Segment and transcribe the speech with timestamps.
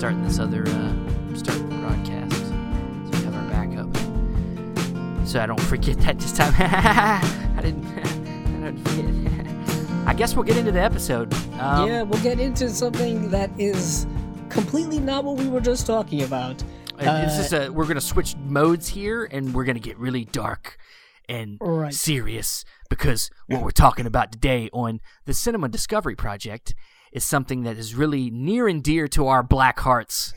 [0.00, 0.92] starting this other uh,
[1.34, 5.26] the broadcast, so we have our backup.
[5.26, 6.54] So I don't forget that this time.
[6.58, 7.84] I didn't.
[8.64, 10.08] I didn't forget.
[10.08, 11.34] I guess we'll get into the episode.
[11.60, 14.06] Um, yeah, we'll get into something that is
[14.48, 16.62] completely not what we were just talking about.
[16.98, 20.78] and this is a, we're gonna switch modes here, and we're gonna get really dark
[21.28, 21.92] and Right.
[21.92, 26.74] serious because what we're talking about today on the Cinema Discovery Project
[27.12, 30.32] is something that is really near and dear to our black hearts,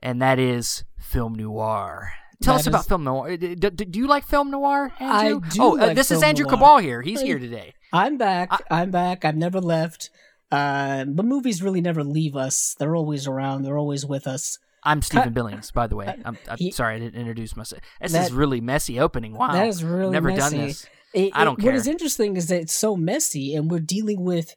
[0.00, 2.12] and that is film noir.
[2.42, 3.36] Tell That us about is- film noir.
[3.36, 6.44] D- d- do you like film noir, I do oh, uh, like this is Andrew
[6.44, 6.50] noir.
[6.56, 7.00] Cabal here.
[7.02, 7.74] He's here today.
[7.92, 8.50] I'm back.
[8.70, 9.24] I, am back.
[9.24, 10.10] I've never left.
[10.50, 12.74] Uh, but movies really never leave us.
[12.78, 13.62] They're always around.
[13.62, 14.58] They're always with us.
[14.82, 16.14] I'm Stephen Billings, by the way.
[16.24, 17.80] I'm, I'm he- sorry I didn't introduce myself.
[18.00, 19.32] This That- is really messy opening.
[19.34, 20.56] Wow, That is really never messy.
[20.56, 20.86] done this.
[21.14, 24.22] It- I don't it- What is interesting is that it's so messy, and we're dealing
[24.24, 24.54] with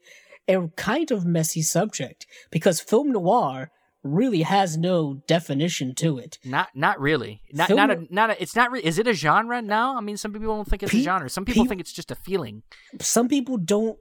[0.48, 3.72] a kind of messy subject because film noir
[4.04, 6.40] really has no definition to it.
[6.46, 7.42] Not not really.
[7.52, 9.62] Not Film- not a not a, it's not re- is it a genre?
[9.62, 9.98] now?
[9.98, 11.30] I mean some people don't think it's a genre.
[11.30, 12.64] Some people pe- think it's just a feeling.
[13.02, 13.98] Some people don't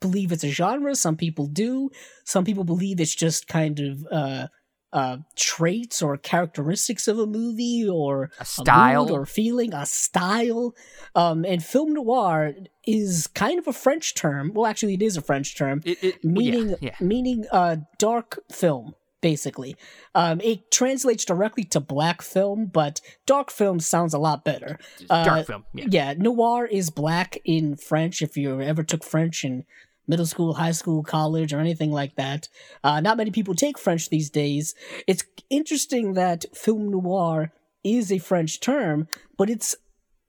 [0.00, 0.94] believe it's a genre.
[0.94, 1.90] Some people do.
[2.24, 4.46] Some people believe it's just kind of uh,
[4.92, 9.04] uh, traits or characteristics of a movie or A style.
[9.04, 10.74] mood or feeling, a style.
[11.14, 12.54] Um, and film noir
[12.86, 14.52] is kind of a French term.
[14.54, 15.82] Well, actually, it is a French term.
[15.84, 16.94] It, it, meaning yeah, yeah.
[17.00, 19.76] meaning uh dark film basically
[20.14, 24.78] um it translates directly to black film but dark film sounds a lot better
[25.10, 25.64] uh, dark film.
[25.74, 25.84] Yeah.
[25.90, 29.64] yeah noir is black in french if you ever took french in
[30.06, 32.48] middle school high school college or anything like that
[32.84, 34.74] uh not many people take french these days
[35.06, 37.52] it's interesting that film noir
[37.84, 39.06] is a french term
[39.38, 39.76] but it's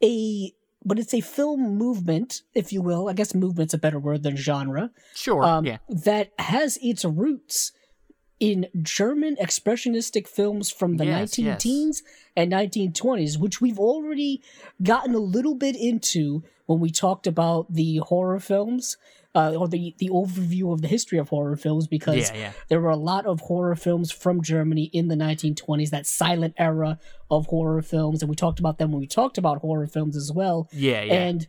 [0.03, 0.52] a
[0.83, 4.36] but it's a film movement if you will i guess movement's a better word than
[4.36, 5.44] genre Sure.
[5.44, 5.77] um, yeah.
[5.89, 7.71] that has its roots
[8.39, 11.61] in German expressionistic films from the Yes, 19 yes.
[11.61, 12.04] teens
[12.36, 14.42] and 1920s, which we've already
[14.81, 18.98] gotten a little bit into when we talked about the horror films.
[19.33, 22.52] Uh, or the, the overview of the history of horror films because Yeah, yeah.
[22.67, 26.99] there were a lot of horror films from Germany in the 1920s, that silent era
[27.30, 30.33] of horror films, and we talked about them when we talked about horror films as
[30.33, 30.67] well.
[30.73, 31.14] Yeah, yeah.
[31.14, 31.47] And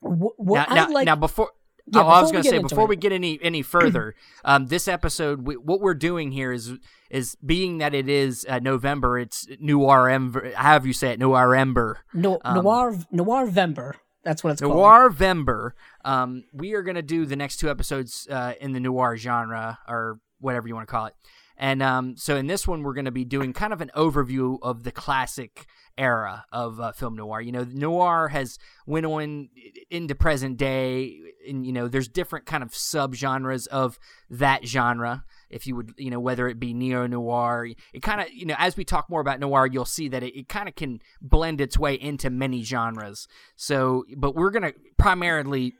[0.00, 1.50] wh- what now, I now, like, now before
[1.92, 2.88] Yeah, oh, I was going to say before it.
[2.90, 4.14] we get any any further,
[4.44, 6.72] um, this episode, we, what we're doing here is
[7.10, 11.52] is being that it is uh, November, it's Noir Ember, have you say it, Noir
[11.56, 13.94] Ember, no, um, noir noir Vember.
[14.22, 14.74] That's what it's called.
[14.74, 15.72] Noir Vember.
[16.04, 19.78] Um, we are going to do the next two episodes uh, in the noir genre
[19.88, 21.14] or whatever you want to call it.
[21.56, 24.58] And um, so in this one, we're going to be doing kind of an overview
[24.62, 25.66] of the classic
[25.98, 27.40] era of uh, film noir.
[27.40, 29.48] You know, noir has went on
[29.90, 31.18] into present day,
[31.48, 33.98] and you know, there's different kind of subgenres of
[34.30, 35.24] that genre.
[35.50, 38.56] If you would, you know, whether it be neo noir, it kind of, you know,
[38.58, 41.60] as we talk more about noir, you'll see that it, it kind of can blend
[41.60, 43.28] its way into many genres.
[43.56, 45.74] So, but we're gonna primarily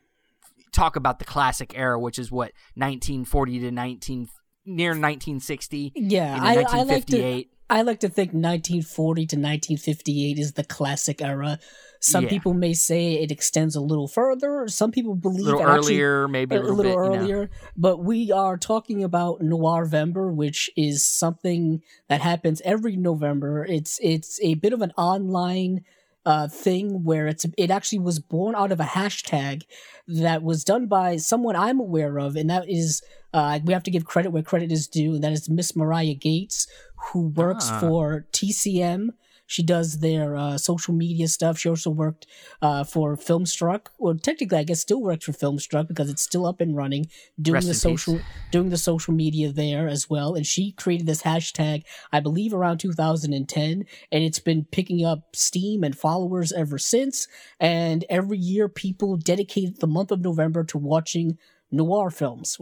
[0.73, 4.29] talk about the classic era, which is what 1940 to 19
[4.65, 5.93] near 1960.
[5.97, 11.23] Yeah, I, I like to I like to think 1940 to 1958 is the classic
[11.23, 11.59] era.
[12.01, 12.31] Some Yeah.
[12.31, 14.69] people may say it extends a little further.
[14.69, 17.23] Some people a believe little actually- earlier, maybe a a little, little, bit, you know.
[17.23, 23.65] earlier, but we are talking about Noirvember, which is something that happens every November.
[23.65, 25.85] It's it's a bit of an online
[26.25, 29.63] uh, thing where it's it actually was born out of a hashtag
[30.07, 33.03] that was done by someone I'm aware of, and that is
[33.35, 36.15] uh, we have to give credit where credit is due, and that is Miss Marya
[36.15, 36.67] Gates,
[37.13, 37.81] who works Ah.
[37.81, 39.09] for TCM.
[39.53, 41.59] She does their uh, social media stuff.
[41.59, 42.27] She also worked
[42.63, 43.89] uh, for Filmstruck.
[43.99, 47.07] Well, technically, I guess still works for Filmstruck because it's still up and running,
[47.39, 48.05] doing Rest the in peace.
[48.05, 48.21] social
[48.51, 50.35] doing the social media there as well.
[50.35, 55.85] And she created this hashtag, I believe, around 2010, and it's been picking up steam
[55.85, 57.29] and followers ever since.
[57.61, 61.37] And every year, people dedicate the month of November to watching
[61.71, 62.57] noir films.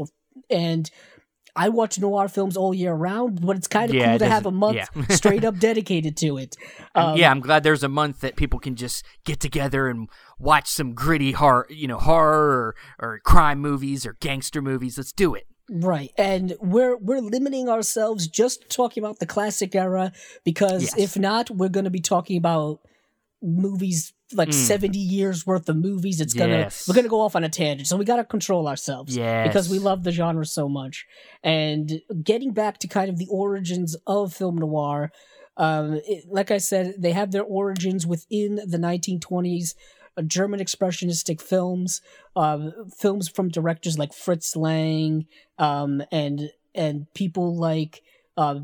[0.51, 0.91] And
[1.57, 4.47] I watch noir films all year round, but it's kind of Yeah, cool to have
[4.47, 4.87] a month yeah.
[5.11, 6.57] straight up dedicated to it.
[6.95, 10.09] Um, yeah, I'm glad there's a month that people can just get together and
[10.39, 14.97] watch some gritty horror, you know, horror or, or crime movies or gangster movies.
[14.99, 15.47] Let's do it.
[15.73, 16.11] Right.
[16.19, 20.11] And we're we're limiting ourselves just talking about the classic era
[20.45, 20.99] because Yes.
[20.99, 22.81] if not, we're going to be talking about
[23.43, 26.21] movies like 70 years worth of movies.
[26.21, 26.49] It's Mm.
[26.51, 26.87] Yes.
[26.87, 27.89] we're to go off on a tangent.
[27.89, 29.49] So we got to control ourselves Yes.
[29.49, 31.05] because we love the genre so much.
[31.43, 35.11] And getting back to kind of the origins of film noir,
[35.57, 39.75] um, it, like I said, they have their origins within the 1920s.
[40.17, 42.01] uh, German expressionistic films,
[42.35, 45.27] um, films from directors like Fritz Lang,
[45.57, 48.03] um, and and people like
[48.37, 48.61] uh,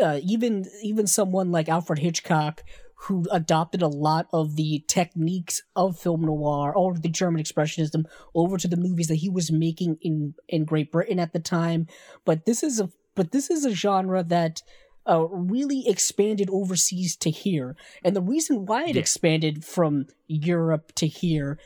[0.00, 2.64] uh, even even someone like Alfred Hitchcock,
[3.02, 8.04] who adopted a lot of the techniques of film noir or the German expressionism
[8.34, 11.88] over to the movies that he was making in in Great Britain at the time.
[12.24, 14.62] But this is a but this is a genre that
[15.08, 19.00] uh, really expanded overseas to here, and the reason why it yeah.
[19.00, 21.58] expanded from Europe to here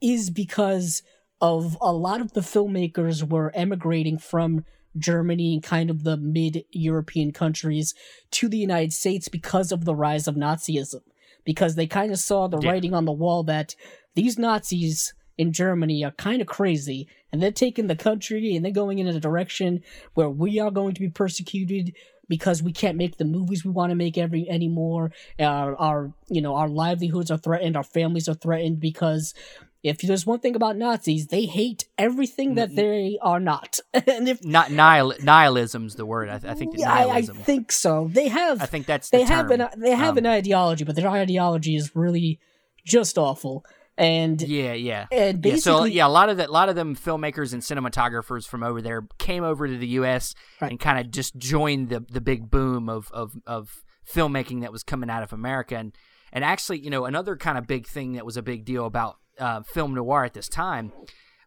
[0.00, 1.02] is because
[1.40, 4.64] of a lot of the filmmakers were emigrating from
[4.96, 7.94] Germany and kind of the mid European countries
[8.32, 11.02] to the United States because of the rise of Nazism.
[11.44, 12.70] Because they kind of saw the yeah.
[12.70, 13.74] writing on the wall that
[14.14, 18.72] these Nazis in Germany are kind of crazy and they're taking the country and they're
[18.72, 19.82] going in a direction
[20.14, 21.94] where we are going to be persecuted
[22.28, 25.12] because we can't make the movies we want to make every anymore.
[25.38, 29.34] Our, our you know our livelihoods are threatened, our families are threatened because
[29.82, 33.80] if there's one thing about Nazis, they hate everything that they are not.
[33.94, 36.28] and if not nihil, nihilism's the word.
[36.28, 37.38] I, th- I think yeah, nihilism.
[37.38, 38.08] I, I, think so.
[38.12, 38.60] They have.
[38.60, 39.36] I think that's the they term.
[39.36, 42.40] have an they have um, an ideology, but their ideology is really
[42.84, 43.64] just awful.
[43.96, 46.74] And yeah, yeah, and basically, yeah, so yeah, a lot of that, a lot of
[46.74, 50.34] them filmmakers and cinematographers from over there came over to the U.S.
[50.60, 50.70] Right.
[50.70, 54.82] and kind of just joined the the big boom of of of filmmaking that was
[54.82, 55.96] coming out of America and.
[56.32, 59.16] And actually, you know, another kind of big thing that was a big deal about
[59.40, 60.92] uh, film noir at this time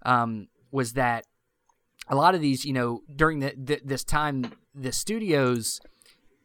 [0.04, 1.26] um, was that
[2.08, 5.80] a lot of these, you know, during the, the, this time, the studios,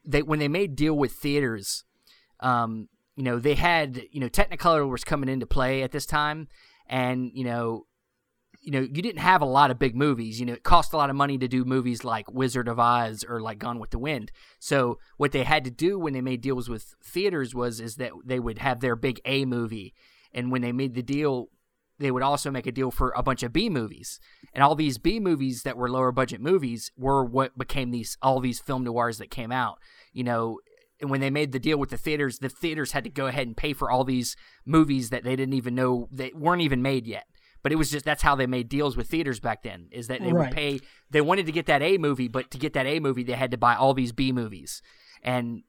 [0.04, 1.84] they when they made deal with theaters,
[2.40, 6.48] um, you know, they had, you know, Technicolor was coming into play at this time,
[6.86, 7.86] and you know,
[8.60, 10.38] you know, you didn't have a lot of big movies.
[10.38, 13.24] You know, it cost a lot of money to do movies like Wizard of Oz
[13.28, 14.30] or like Gone with the Wind.
[14.60, 18.12] So what they had to do when they made deals with theaters was is that
[18.24, 19.94] they would have their big A movie
[20.32, 21.48] and when they made the deal,
[21.98, 24.20] they would also make a deal for a bunch of B movies.
[24.52, 28.40] And all these B movies that were lower budget movies were what became these all
[28.40, 29.78] these film noirs that came out.
[30.12, 30.58] You know,
[31.00, 33.46] and when they made the deal with the theaters, the theaters had to go ahead
[33.46, 37.06] and pay for all these movies that they didn't even know they weren't even made
[37.06, 37.26] yet.
[37.62, 39.88] But it was just that's how they made deals with theaters back then.
[39.90, 40.48] Is that they right.
[40.48, 43.24] would pay they wanted to get that A movie, but to get that A movie
[43.24, 44.82] they had to buy all these B movies.
[45.22, 45.62] And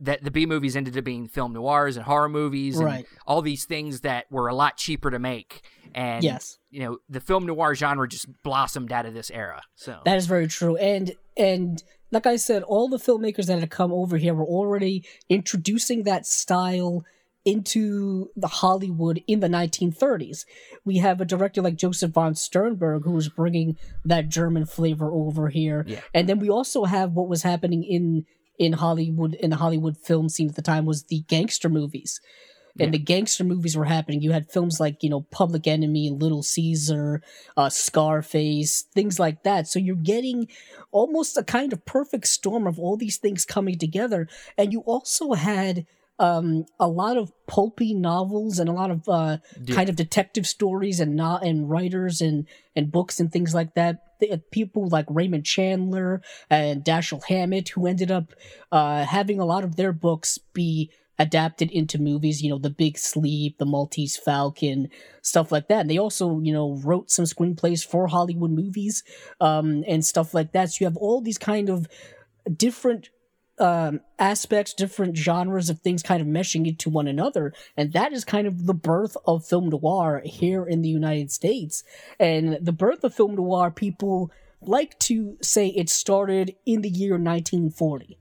[0.00, 3.06] that the B movies ended up being film noirs and horror movies and right.
[3.26, 5.62] all these things that were a lot cheaper to make.
[5.94, 9.62] And yes, you know, the film noir genre just blossomed out of this era.
[9.74, 10.76] So that is very true.
[10.76, 15.04] And and like I said, all the filmmakers that had come over here were already
[15.28, 17.04] introducing that style
[17.46, 20.44] into the Hollywood in the 1930s.
[20.84, 25.48] We have a director like Josef von Sternberg who was bringing that German flavor over
[25.48, 25.84] here.
[25.86, 26.00] Yeah.
[26.12, 28.26] And then we also have what was happening in
[28.58, 32.20] in Hollywood in the Hollywood film scene at the time was the gangster movies.
[32.78, 32.98] And yeah.
[32.98, 34.20] the gangster movies were happening.
[34.20, 37.22] You had films like, you know, Public Enemy, Little Caesar,
[37.56, 39.66] uh, Scarface, things like that.
[39.66, 40.48] So you're getting
[40.90, 44.28] almost a kind of perfect storm of all these things coming together.
[44.58, 45.86] And you also had
[46.18, 49.74] um, a lot of pulpy novels and a lot of uh, yeah.
[49.74, 54.02] kind of detective stories and not and writers and and books and things like that.
[54.50, 58.32] People like Raymond Chandler and Dashiell Hammett, who ended up
[58.72, 62.98] uh, having a lot of their books be adapted into movies, you know, The Big
[62.98, 64.88] Sleep, The Maltese Falcon,
[65.22, 65.80] stuff like that.
[65.80, 69.02] And they also, you know, wrote some screenplays for Hollywood movies
[69.40, 70.70] um, and stuff like that.
[70.70, 71.86] So you have all these kind of
[72.54, 73.08] different
[73.58, 77.52] um, aspects, different genres of things kind of meshing into one another.
[77.76, 81.84] And that is kind of the birth of film noir here in the United States.
[82.18, 87.12] And the birth of film noir, people like to say it started in the year
[87.12, 88.18] 1940.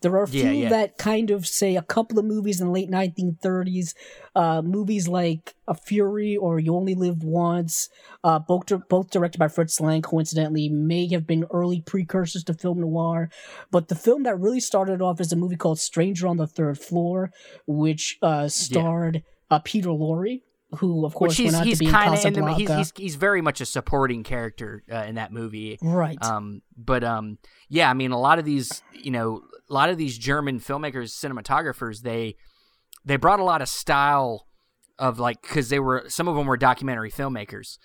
[0.00, 0.68] There are a few yeah, yeah.
[0.68, 3.94] that kind of say a couple of movies in the late 1930s,
[4.36, 7.88] uh, movies like A Fury or You Only Live Once,
[8.22, 12.80] uh, both, both directed by Fritz Lang, coincidentally, may have been early precursors to film
[12.80, 13.28] noir.
[13.70, 16.78] But the film that really started off is a movie called Stranger on the Third
[16.78, 17.32] Floor,
[17.66, 19.22] which uh, starred yeah.
[19.50, 20.42] Uh, Peter Lorre,
[20.76, 22.40] who of course went on to be in Casablanca.
[22.40, 26.18] The, he's, he's, he's very much a supporting character uh, in that movie, right?
[26.22, 29.96] Um, but um, yeah, I mean, a lot of these, you know, a lot of
[29.96, 32.36] these German filmmakers, cinematographers, they
[33.04, 34.46] they brought a lot of style
[34.98, 37.78] of like because they were some of them were documentary filmmakers.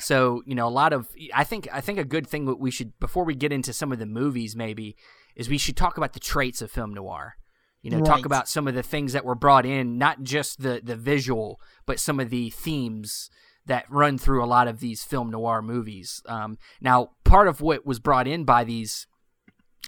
[0.00, 2.72] So you know, a lot of I think I think a good thing that we
[2.72, 4.96] should before we get into some of the movies maybe
[5.36, 7.36] is we should talk about the traits of film noir.
[7.84, 8.06] You know, right.
[8.06, 11.60] talk about some of the things that were brought in, not just the the visual,
[11.84, 13.28] but some of the themes
[13.66, 16.22] that run through a lot of these film noir movies.
[16.24, 19.06] Um, now, part of what was brought in by these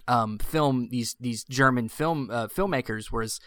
[0.06, 3.40] um, film these these German film uh, filmmakers was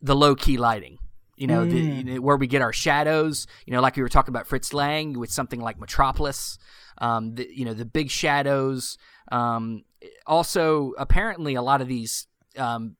[0.00, 0.96] the low key lighting.
[1.36, 2.04] You know, mm.
[2.06, 3.46] the, where we get our shadows.
[3.66, 6.56] You know, like we were talking about Fritz Lang with something like Metropolis.
[6.96, 8.96] Um, the, you know, the big shadows.
[9.30, 9.84] Um,
[10.26, 12.96] also, apparently, a lot of these um,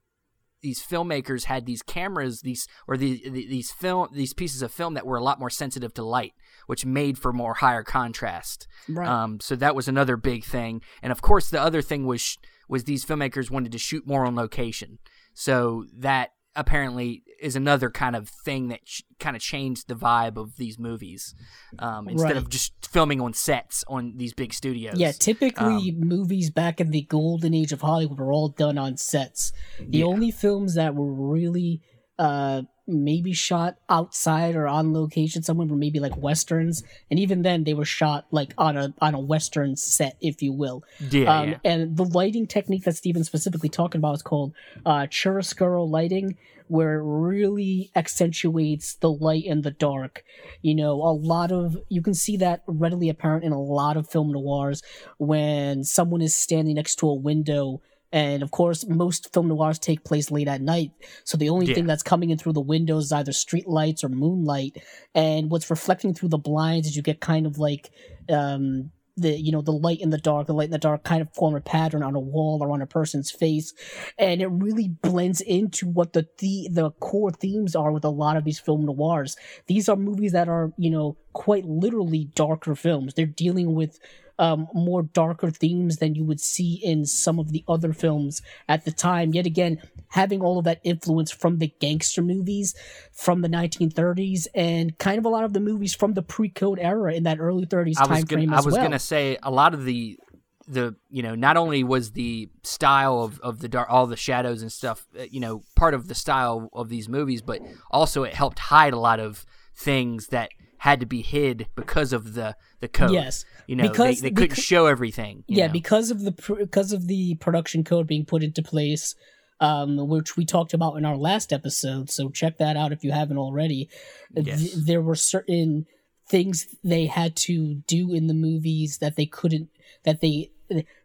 [0.63, 4.95] these filmmakers had these cameras, these or the, the, these film these pieces of film
[4.95, 6.33] that were a lot more sensitive to light,
[6.67, 8.67] which made for more higher contrast.
[8.89, 9.09] Right.
[9.09, 12.39] Um, so that was another big thing, and of course the other thing was
[12.69, 14.99] was these filmmakers wanted to shoot more on location.
[15.35, 20.37] So that apparently is another kind of thing that ch- kind of changed the vibe
[20.37, 21.35] of these movies
[21.79, 24.97] um, instead of just filming on sets on these big studios.
[24.99, 28.97] Yeah, typically Um, movies back in the golden age of Hollywood were all done on
[28.97, 29.53] sets.
[29.79, 30.05] The Yeah.
[30.05, 31.81] only films that were really
[32.19, 37.65] uh maybe shot outside or on location somewhere were maybe like westerns, and even then
[37.65, 40.85] they were shot like on a on a western set, if you will.
[41.11, 41.59] yeah, um, yeah.
[41.65, 44.53] And the lighting technique that Steven's specifically talking about is called
[44.85, 46.37] uh, chiaroscuro lighting,
[46.69, 50.25] where it really accentuates the light and the dark.
[50.63, 54.09] You know, a lot of you can see that readily apparent in a lot of
[54.09, 54.83] film noirs
[55.19, 57.81] when someone is standing next to a window.
[58.13, 60.93] And of course, most film noirs take place late at night.
[61.25, 61.75] So the only Yeah.
[61.75, 64.77] thing that's coming in through the windows is either street lights or moonlight.
[65.15, 67.91] And what's reflecting through the blinds is you get kind of like
[68.29, 71.21] um, the you know the light in the dark the light in the dark kind
[71.21, 73.75] of form a pattern on a wall or on a person's face
[74.19, 78.39] and it really blends into what the the, the core themes are with a lot
[78.39, 83.13] of these film noirs these are movies that are you know quite literally darker films
[83.13, 83.99] they're dealing with
[84.43, 88.85] um, more darker themes than you would see in some of the other films at
[88.85, 89.33] the time.
[89.33, 92.75] Yet again, having all of that influence from the gangster movies
[93.13, 97.15] from the 1930s and kind of a lot of the movies from the pre-code era
[97.15, 98.83] in that early 30s I was gonna, I was well.
[98.83, 100.19] gonna say a lot of the
[100.67, 104.63] the you know not only was the style of of the dark all the shadows
[104.63, 108.35] and stuff uh, you know part of the style of these movies, but also it
[108.35, 109.45] helped hide a lot of
[109.75, 110.51] things that
[110.87, 113.13] had to be hid because of the the code.
[113.13, 115.45] Yes, you know because- they, they couldn't show everything.
[115.47, 115.73] yeah, know.
[115.73, 119.15] because of the pr- because of the production code being put into place,
[119.61, 122.11] um, which we talked about in our last episode.
[122.11, 123.89] So check that out if you haven't already.
[124.35, 124.73] Th- Yes.
[124.87, 125.87] there were certain
[126.29, 129.69] things they had to do in the movies that they couldn't
[130.05, 130.51] that they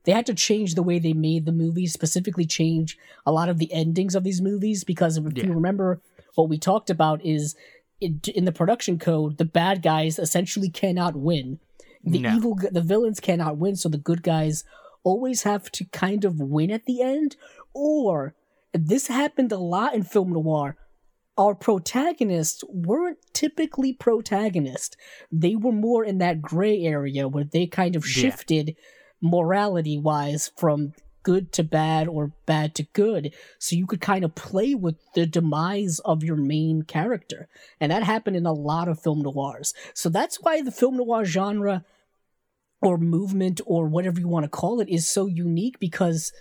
[0.05, 3.57] they had to change the way they made the movies specifically change a lot of
[3.59, 5.45] the endings of these movies because if Yeah.
[5.47, 6.01] you remember
[6.35, 7.55] what we talked about is
[7.99, 11.59] in, in the production code the bad guys essentially cannot win
[12.03, 12.35] the No.
[12.35, 14.63] evil the villains cannot win so the good guys
[15.03, 17.35] always have to kind of win at the end
[17.73, 18.35] or
[18.73, 20.75] this happened a lot in film noir
[21.37, 24.95] our protagonists weren't typically protagonists
[25.31, 28.11] they were more in that gray area where they kind of Yeah.
[28.21, 28.75] shifted
[29.21, 30.93] morality wise from
[31.27, 33.33] good to bad or bad to good.
[33.59, 37.49] So you could kind of play with the demise of your main character.
[37.81, 39.73] And that happened in a lot of film noirs.
[39.93, 41.83] So that's why the film noir genre
[42.81, 46.31] or movement or whatever you want to call it is so unique because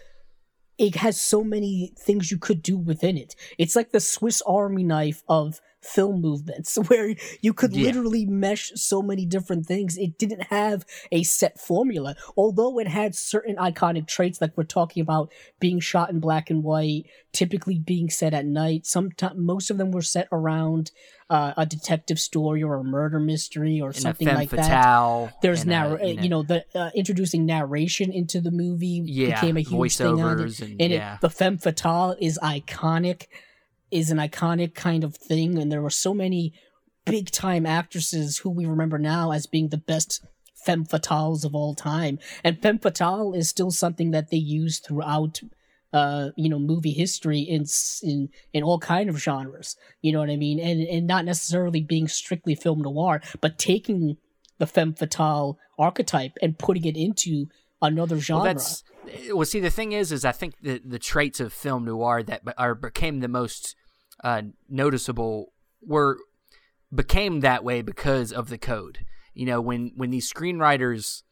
[0.78, 3.34] it has so many things you could do within it.
[3.58, 7.86] It's like the Swiss Army knife of film movements where you could Yeah.
[7.86, 9.96] literally mesh so many different things.
[9.96, 15.00] It didn't have a set formula, although it had certain iconic traits like we're talking
[15.00, 18.86] about being shot in black and white, typically being set at night.
[18.86, 20.90] Sometimes most of them were set around
[21.28, 25.88] uh, a detective story or a murder mystery or and something like that there's now
[25.88, 29.96] narr- uh, you know, the uh, introducing narration into the movie yeah, became a huge
[29.96, 30.60] thing on it.
[30.60, 33.26] and, And yeah, it, the femme fatale is iconic,
[33.90, 36.52] is an iconic kind of thing, and there were so many
[37.04, 40.24] big time actresses who we remember now as being the best
[40.54, 42.18] femme fatales of all time.
[42.42, 45.40] And femme fatale is still something that they use throughout
[45.92, 47.64] uh you know movie history in
[48.02, 49.76] in in all kind of genres.
[50.02, 50.58] You know what i mean?
[50.58, 54.16] And and not necessarily being strictly film noir but taking
[54.58, 57.46] the femme fatale archetype and putting it into
[57.80, 58.54] another genre.
[58.54, 58.95] Well,
[59.32, 59.44] well.
[59.44, 62.75] See, the thing is, is I think the the traits of film noir that are
[62.75, 63.75] became the most
[64.22, 66.18] uh, noticeable were
[66.94, 69.00] became that way because of the code.
[69.34, 71.22] You know, when when these screenwriters,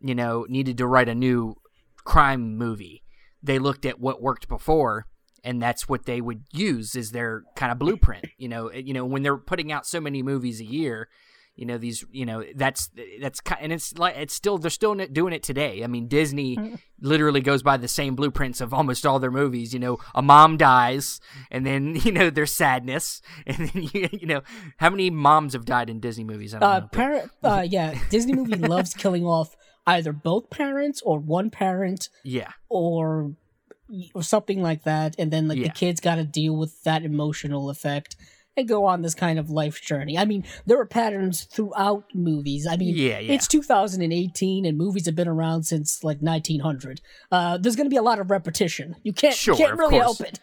[0.00, 1.56] you know, needed to write a new
[2.04, 3.02] crime movie,
[3.42, 5.06] they looked at what worked before.
[5.44, 8.26] And that's what they would use as their kind of blueprint.
[8.36, 11.08] You know, you know when they're putting out so many movies a year,
[11.56, 15.32] you know these you know that's that's and it's like it's still they're still doing
[15.32, 15.82] it today.
[15.82, 19.80] I mean disney literally goes by the same blueprints of almost all their movies you
[19.80, 21.20] know a mom dies
[21.50, 24.42] and then you know there's sadness and then you, you know
[24.76, 26.54] how many moms have died in disney movies?
[26.54, 31.00] I don't uh know parent uh yeah disney movie loves killing off either both parents
[31.04, 32.50] or one parent yeah.
[32.68, 33.32] or
[34.14, 35.68] or something like that and then like Yeah.
[35.68, 38.16] the kids got to deal with that emotional effect
[38.56, 40.16] and go on this kind of life journey.
[40.16, 42.66] I mean, there are patterns throughout movies.
[42.66, 43.32] I mean, Yeah, yeah.
[43.34, 47.00] it's 2018 and movies have been around since like 1900.
[47.30, 48.96] Uh, there's going to be a lot of repetition.
[49.02, 50.40] You can't, Sure, can't really help it.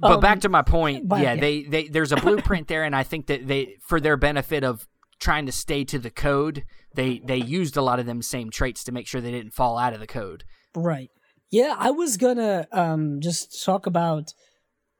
[0.00, 1.40] But Um, back to my point, but- yeah, yeah.
[1.40, 4.86] they, they there's a blueprint there, and I think that they, for their benefit of
[5.20, 8.84] trying to stay to the code, they they used a lot of them same traits
[8.84, 10.44] to make sure they didn't fall out of the code.
[10.74, 11.10] Right.
[11.50, 14.34] Yeah, I was gonna um just talk about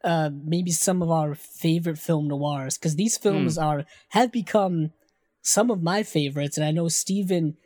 [0.05, 4.93] uh maybe some of our favorite film noirs because these films are have become
[5.43, 7.57] some of my favorites, and I know Steven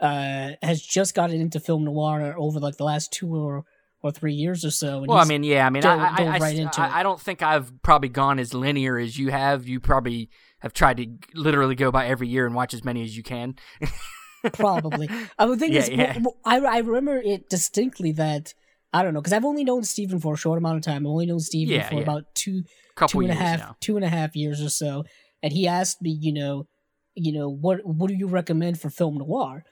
[0.00, 3.64] uh has just gotten into film noir over like the last two or
[4.02, 4.98] or three years or so.
[4.98, 6.86] and Well, I mean, yeah, I mean, dove- I, I, dove I, right into I-
[6.86, 6.92] it.
[6.96, 9.66] I don't think I've probably gone as linear as you have.
[9.66, 10.28] You probably
[10.60, 13.54] have tried to literally go by every year and watch as many as you can.
[14.52, 15.08] probably.
[15.38, 16.12] Uh, the thing Yeah, is, yeah.
[16.14, 18.54] w- w- I I remember it distinctly that
[18.92, 21.06] I don't know because I've only known Stephen for a short amount of time.
[21.06, 22.00] I've only known Stephen Yeah, for yeah.
[22.02, 22.62] about two
[22.94, 23.76] Couple two and a years half now.
[23.80, 25.04] two and a half years or so
[25.42, 26.66] and he asked me you know
[27.14, 29.64] you know what what do you recommend for film noir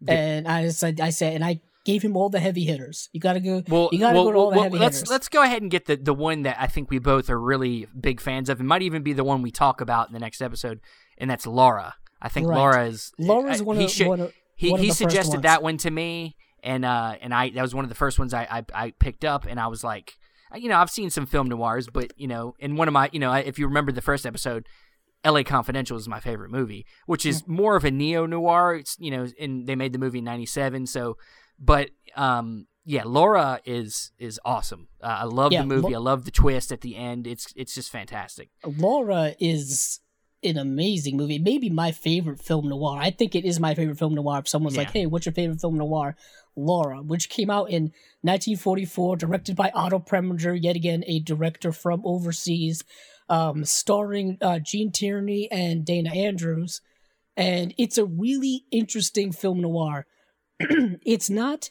[0.00, 0.14] Yeah.
[0.14, 3.38] and i said i said and i gave him all the heavy hitters you gotta
[3.38, 5.42] go Well, you gotta well, go to all the well, heavy let's hitters let's go
[5.44, 8.48] ahead and get the the one that I think we both are really big fans
[8.48, 8.58] of.
[8.60, 10.80] It might even be the one we talk about in the next episode,
[11.16, 11.94] and that's Laura.
[12.20, 12.56] I think Right.
[12.56, 13.12] Laura is
[13.62, 16.84] one he of, should- one of he one he suggested that one to me, and
[16.84, 19.46] uh and I that was one of the first ones I I, I picked up,
[19.48, 20.14] and I was like,
[20.56, 23.20] you know, I've seen some film noirs, but you know, in one of my you
[23.20, 24.66] know, if you remember the first episode.
[25.26, 25.42] L.A.
[25.42, 28.74] Confidential is my favorite movie, which is more of a neo noir.
[28.74, 31.16] It's you know, and they made the movie in '97, so.
[31.58, 34.88] But um, yeah, Laura is is awesome.
[35.02, 35.94] Uh, I love Yeah, the movie.
[35.94, 37.26] Lo- I love the twist at the end.
[37.26, 38.50] It's it's just fantastic.
[38.66, 40.00] laura is
[40.42, 44.14] an amazing movie maybe my favorite film noir i think it is my favorite film
[44.14, 46.14] noir if someone's like hey what's your favorite film noir
[46.56, 47.84] laura which came out in
[48.22, 52.84] 1944 directed by otto preminger yet again a director from overseas
[53.28, 56.80] um, starring uh, Gene Tierney and Dana Andrews,
[57.36, 60.06] and it's a really interesting film noir.
[60.60, 61.70] it's not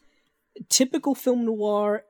[0.70, 2.04] typical film noir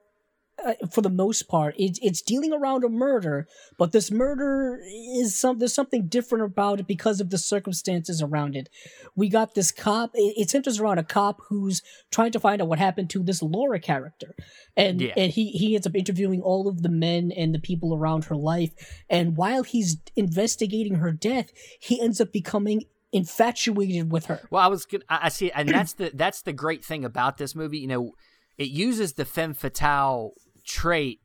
[0.65, 1.76] uh, for the most part.
[1.78, 3.47] It's it's dealing around a murder,
[3.78, 8.56] but this murder is some there's something different about it because of the circumstances around
[8.56, 8.69] it.
[9.15, 10.12] We got this cop.
[10.13, 13.41] It, it centers around a cop who's trying to find out what happened to this
[13.43, 14.36] Laura character,
[14.78, 15.13] and Yeah.
[15.17, 18.36] and he he ends up interviewing all of the men and the people around her
[18.36, 18.71] life.
[19.10, 24.41] And while he's investigating her death, he ends up becoming infatuated with her.
[24.49, 27.38] Well, I was gonna, I I see, and that's the that's the great thing about
[27.38, 27.80] this movie.
[27.80, 28.12] You know,
[28.58, 30.34] it uses the femme fatale
[30.65, 31.19] trait,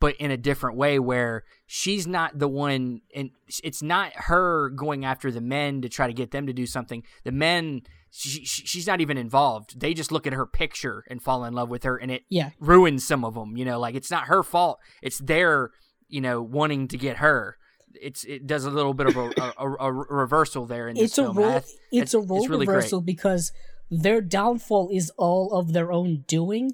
[0.00, 3.30] but in a different way, where she's not the one, and
[3.64, 7.02] it's not her going after the men to try to get them to do something.
[7.24, 9.80] The men, she, she- she's not even involved.
[9.80, 12.50] They just look at her picture and fall in love with her, and it Yeah.
[12.60, 13.56] ruins some of them.
[13.56, 14.78] You know, like it's not her fault.
[15.02, 15.70] It's their,
[16.08, 17.56] you know, wanting to get her.
[18.00, 21.04] It's it does a little bit of a, a, a, a reversal there in this
[21.06, 21.38] it's a film.
[21.38, 22.76] role it's a role really great.
[22.76, 23.50] reversal because
[23.90, 26.72] their downfall is all of their own doing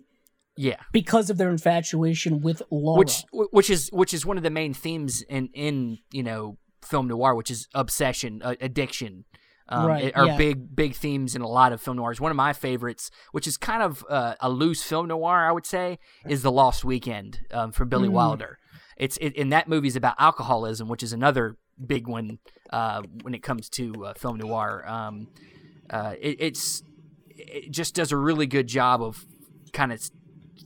[0.57, 2.99] Yeah, because of their infatuation with Laura.
[2.99, 7.09] which which is which is one of the main themes in in you know film
[7.09, 9.25] noir, which is obsession, uh, addiction.
[9.67, 10.37] Um, Right, are yeah.
[10.37, 12.21] big big themes in a lot of film noirs.
[12.21, 15.65] One of my favorites, which is kind of uh, a loose film noir, I would
[15.65, 18.13] say, is The Lost Weekend um, from Billy Mm.
[18.13, 18.59] Wilder.
[18.99, 22.39] It's it, and that movie's about alcoholism, which is another big one
[22.71, 24.85] uh, when it comes to uh, film noir.
[24.87, 25.29] Um,
[25.89, 26.83] uh, it, it's
[27.31, 29.25] it just does a really good job of
[29.73, 29.99] kind of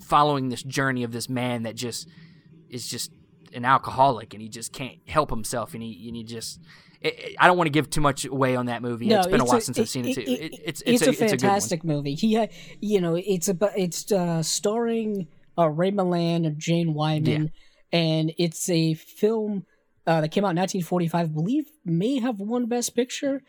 [0.09, 2.09] following this journey of this man that just
[2.68, 3.11] is just
[3.55, 6.61] an alcoholic and he just can't help himself and he and he just
[7.01, 9.07] it, it- I don't want to give too much away on that movie.
[9.09, 10.21] No, it's been a it's while since I've seen it, too.
[10.23, 11.29] it- It- it's it's, it's, a one.
[11.31, 12.14] fantastic movie.
[12.14, 12.47] He,
[12.81, 17.51] you know, it's about it's uh, starring uh, Ray Milland and Jane Wyman,
[17.92, 19.64] and it's a film
[20.07, 21.14] uh, that came out in 1945.
[21.14, 23.42] I believe may have won Best Picture.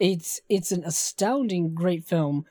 [0.00, 2.44] It's it's an astounding, great film.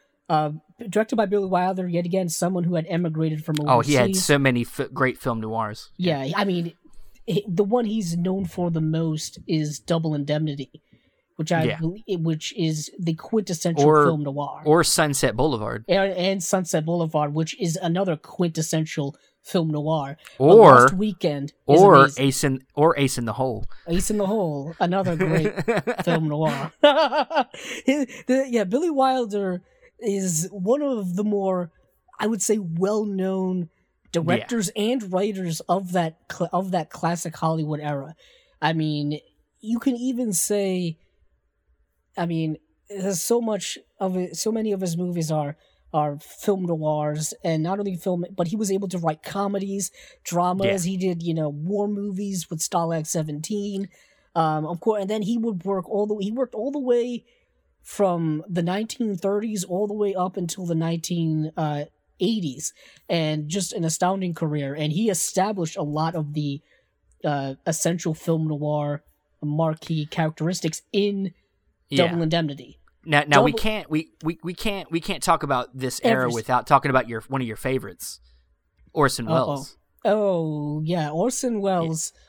[0.90, 3.74] Directed by Billy Wilder, yet again, someone who had emigrated from overseas.
[3.74, 5.90] Oh, he had so many f- great film noirs.
[5.98, 6.74] Yeah, I mean,
[7.28, 10.70] it, the one he's known for the most is Double Indemnity,
[11.38, 11.80] which I Yeah.
[11.80, 15.86] believe, which is the quintessential Or- film noir, Or Sunset Boulevard.
[15.88, 20.16] and, and Sunset Boulevard, which is another quintessential film noir.
[20.38, 22.24] Or Lost Weekend, is or amazing.
[22.26, 23.66] Ace in or Ace in the Hole.
[23.88, 25.54] Ace in the Hole, another great
[26.06, 26.72] film noir.
[27.88, 29.62] Yeah, Billy Wilder
[30.00, 31.72] is one of the more,
[32.20, 33.70] I would say, well-known
[34.12, 38.16] directors and writers of that cl- of that classic Hollywood era.
[38.62, 39.20] I mean,
[39.60, 40.98] you can even say,
[42.18, 42.58] I mean,
[42.90, 44.38] there's so much of it.
[44.38, 45.58] So many of his movies are
[45.94, 49.92] are film noirs, and not only film, but he was able to write comedies,
[50.24, 50.84] dramas.
[50.84, 53.90] He did, you know, war movies with Stalag Seventeen.
[54.36, 57.26] Um, of course, and then he would work all the he worked all the way
[57.84, 62.72] from the 1930s all the way up until the 1980s,
[63.10, 64.74] and just an astounding career.
[64.74, 66.62] And he established a lot of the
[67.24, 69.04] uh, essential film noir
[69.42, 71.34] marquee characteristics in
[71.90, 72.08] Yeah.
[72.08, 72.80] Double Indemnity.
[73.06, 76.34] Now, now we can't we, we we can't we can't talk about this era Every-
[76.36, 78.22] without talking about your one of your favorites,
[78.94, 79.34] Orson Uh-oh.
[79.34, 79.78] Welles.
[80.06, 82.14] Oh yeah, Orson Welles.
[82.16, 82.20] Yeah.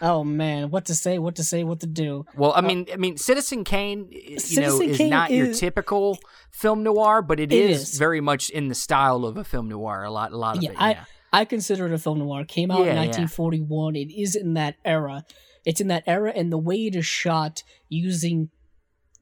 [0.00, 1.18] Oh man, what to say?
[1.18, 1.64] What to say?
[1.64, 2.24] What to do?
[2.36, 6.18] Well, I mean, I mean, Citizen Kane, you know, Uh, is Kane not your typical
[6.50, 7.98] film noir, but It is, is.
[7.98, 10.04] very much in the style of a film noir.
[10.04, 10.76] A lot, a lot of Yeah, it.
[10.78, 11.04] I- Yeah.
[11.34, 12.42] I consider it a film noir.
[12.42, 13.00] It came out Yeah, in yeah.
[13.06, 13.96] 1941.
[13.96, 15.24] It is in that era.
[15.64, 18.50] It's in that era, and the way it is shot using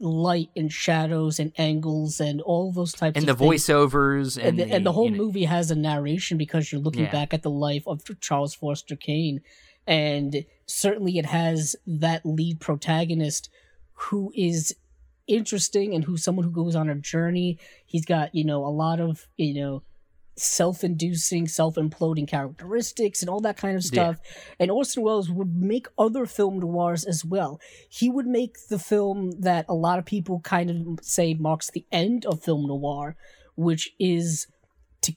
[0.01, 3.63] light and shadows and angles and all those types and of the things.
[3.67, 7.03] voiceovers and, and the, and the whole know- movie has a narration because you're looking
[7.05, 7.13] Yeah.
[7.13, 9.41] back at the life of Charles Foster Kane,
[9.91, 13.51] and certainly it has that lead protagonist
[14.05, 14.75] who is
[15.27, 17.59] interesting and who's someone who goes on a journey.
[17.85, 19.83] He's got you know a lot of you know
[20.37, 23.89] self-inducing, self-imploding characteristics and all that kind of Yeah.
[24.15, 24.17] stuff.
[24.59, 27.61] And Orson Welles would make other film noirs as well.
[27.91, 31.85] He would make the film that a lot of people kind of say marks the
[31.93, 33.17] end of film noir,
[33.55, 34.47] which is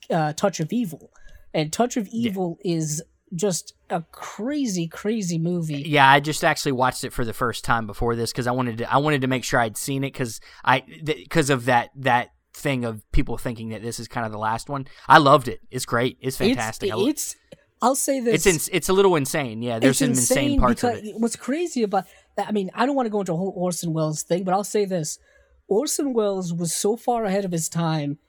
[0.10, 1.10] uh, Touch of Evil.
[1.54, 2.28] And Touch of Yeah.
[2.30, 3.02] Evil is
[3.36, 5.84] just a crazy, crazy movie.
[5.86, 8.80] Yeah, I just actually watched it for the first time before this because I wanted
[8.80, 8.94] to.
[8.94, 12.86] I wanted to make sure I'd seen it because I because of that that thing
[12.86, 14.88] of people thinking that this is kind of the last one.
[15.08, 15.62] I loved it.
[15.72, 16.18] It's great.
[16.22, 16.92] It's fantastic.
[16.94, 17.36] It's, it's
[17.82, 18.36] I'll say this.
[18.36, 19.62] it's ins- it's a little insane.
[19.62, 21.16] Yeah, there's some insane, parts of it.
[21.18, 22.06] what's crazy about
[22.38, 24.54] that, I mean, I don't want to go into a whole Orson Welles thing, but
[24.54, 25.20] I'll say this.
[25.68, 28.20] Orson Welles was so far ahead of his time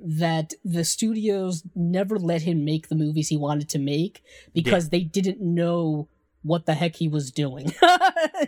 [0.00, 5.00] that the studios never let him make the movies he wanted to make because they
[5.00, 6.08] didn't know
[6.42, 7.66] what the heck he was doing.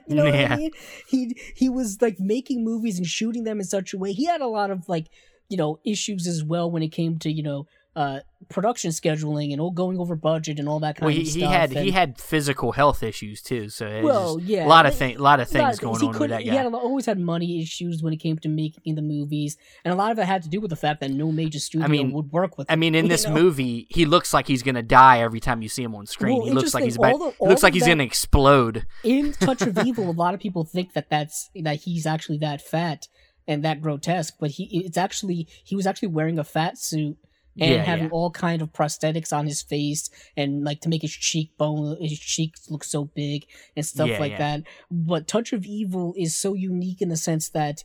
[0.06, 0.54] you know what Yeah.
[0.54, 0.70] I mean?
[1.09, 4.12] He he was like making movies and shooting them in such a way.
[4.12, 5.06] He had a lot of like,
[5.48, 9.61] you know, issues as well when it came to, you know, uh production scheduling and
[9.61, 11.50] all going over budget and all that kind Well, he, of he stuff.
[11.52, 15.40] had he had physical health issues too, so well, yeah, a lot of a lot
[15.40, 15.98] of things going.
[16.00, 18.94] He on with that He had always had money issues when it came to making
[18.94, 21.32] the movies, and a lot of it had to do with the fact that no
[21.32, 22.68] major studio mean- would work with.
[22.68, 23.35] Him, I mean, in this know?
[23.35, 26.37] interesting he looks like he's gonna die every time you see him on screen.
[26.37, 28.85] Well, he looks like he's about, the- he looks like he's gonna explode.
[29.04, 32.61] in Touch of Evil, a lot of people think that that's that he's actually that
[32.61, 33.09] fat
[33.48, 37.16] and that grotesque, but he it's actually he was actually wearing a fat suit
[37.61, 38.11] and Yeah, having yeah.
[38.11, 42.71] all kind of prosthetics on his face and like to make his cheekbone his cheeks
[42.71, 44.62] look so big and stuff Yeah, like that.
[44.90, 47.85] But Touch of Evil is so unique in the sense that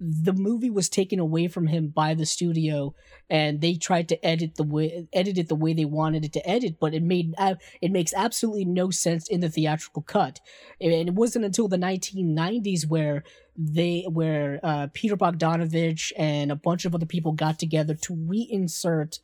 [0.00, 2.94] the movie was taken away from him by the studio
[3.28, 6.48] and they tried to edit the way edit it the way they wanted it to
[6.48, 10.40] edit but it made uh, it makes absolutely no sense in the theatrical cut.
[10.80, 13.24] And it wasn't until the 1990s where
[13.56, 19.18] they where uh, Peter Bogdanovich and a bunch of other people got together to reinsert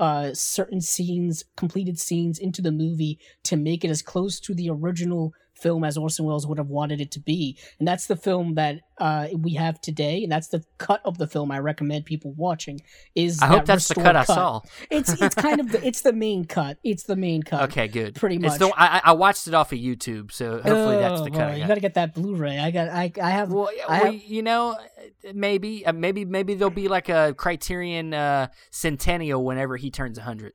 [0.00, 4.68] uh, certain scenes, completed scenes into the movie to make it as close to the
[4.68, 5.32] original
[5.64, 7.58] film as Orson Welles would have wanted it to be.
[7.78, 11.26] And that's the film that uh, we have today, and that's the cut of the
[11.26, 12.80] film I recommend people watching.
[13.16, 14.60] Is I hope that's the restored cut I saw.
[14.90, 16.76] It's it's kind of the, it's the main cut.
[16.84, 17.62] It's the main cut.
[17.70, 18.14] Okay, good.
[18.14, 18.74] pretty It's the, much.
[18.76, 21.38] I, I watched it off of YouTube, so hopefully that's the Oh, cut.
[21.38, 21.68] boy, I you got.
[21.68, 22.58] gotta get that Blu-ray.
[22.58, 22.88] I got.
[22.90, 23.10] I.
[23.20, 23.50] I have.
[23.52, 24.76] Well, I well, have- you know,
[25.32, 30.52] maybe, uh, maybe, maybe there'll be like a Criterion uh, centennial whenever he turns hundred.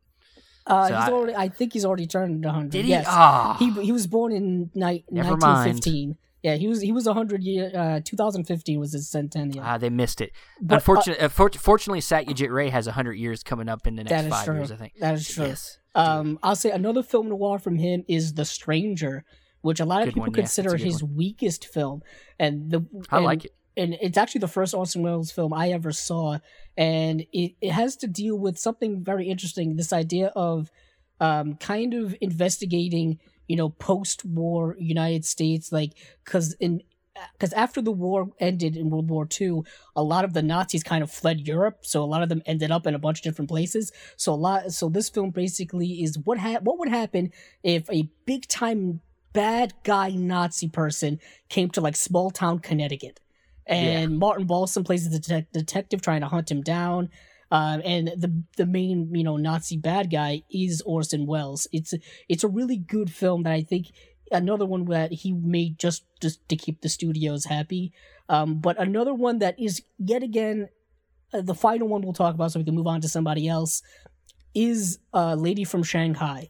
[0.70, 1.36] Uh, so he's I- already.
[1.36, 2.72] I think he's already turned 100.
[2.72, 2.92] Did he?
[2.92, 3.06] Yes.
[3.08, 5.42] Ah, He he was born in ni- Never mind.
[5.42, 6.18] 1915.
[6.42, 7.70] Yeah, he was he was 100 year.
[7.76, 9.64] Uh, 2015 was his centennial.
[9.66, 10.32] ah, they missed it.
[10.62, 14.04] But, uh, Unfortunately, uh, for- fortunately, Satyajit Ray has hundred years coming up in the
[14.06, 14.56] next that is five true.
[14.56, 14.72] years.
[14.72, 14.94] I think.
[15.00, 15.48] That is true.
[15.48, 15.78] Yes.
[15.96, 19.26] Um, I'll say another film noir from him is The Stranger,
[19.62, 22.04] which a lot of Good people one, yeah, consider good his weakest film,
[22.40, 23.52] and the I and- like it.
[23.76, 26.38] and it's actually the first Orson Welles film I ever saw,
[26.80, 29.76] and it, it has to deal with something very interesting.
[29.76, 30.72] This idea of
[31.20, 35.92] um, kind of investigating, you know, post-war United States, like
[36.24, 36.82] because in
[37.34, 39.64] because after the war ended in World War II,
[39.94, 42.72] a lot of the Nazis kind of fled Europe, so a lot of them ended
[42.72, 43.92] up in a bunch of different places.
[44.16, 48.10] So a lot, so this film basically is what ha- what would happen if a
[48.26, 49.02] big time
[49.34, 53.20] bad guy Nazi person came to like small town Connecticut,
[53.70, 57.10] and Martin Balsam plays the detec- detective trying to hunt him down.
[57.52, 61.68] Um, and the the main you know Nazi bad guy is Orson Welles.
[61.72, 61.94] It's
[62.28, 63.88] it's a really good film that I think
[64.32, 67.92] another one that he made just just to keep the studios happy.
[68.28, 70.70] Um, but another one that is yet again
[71.34, 73.82] uh, the final one we'll talk about, so we can move on to somebody else.
[74.54, 76.50] Is uh, Lady from Shanghai.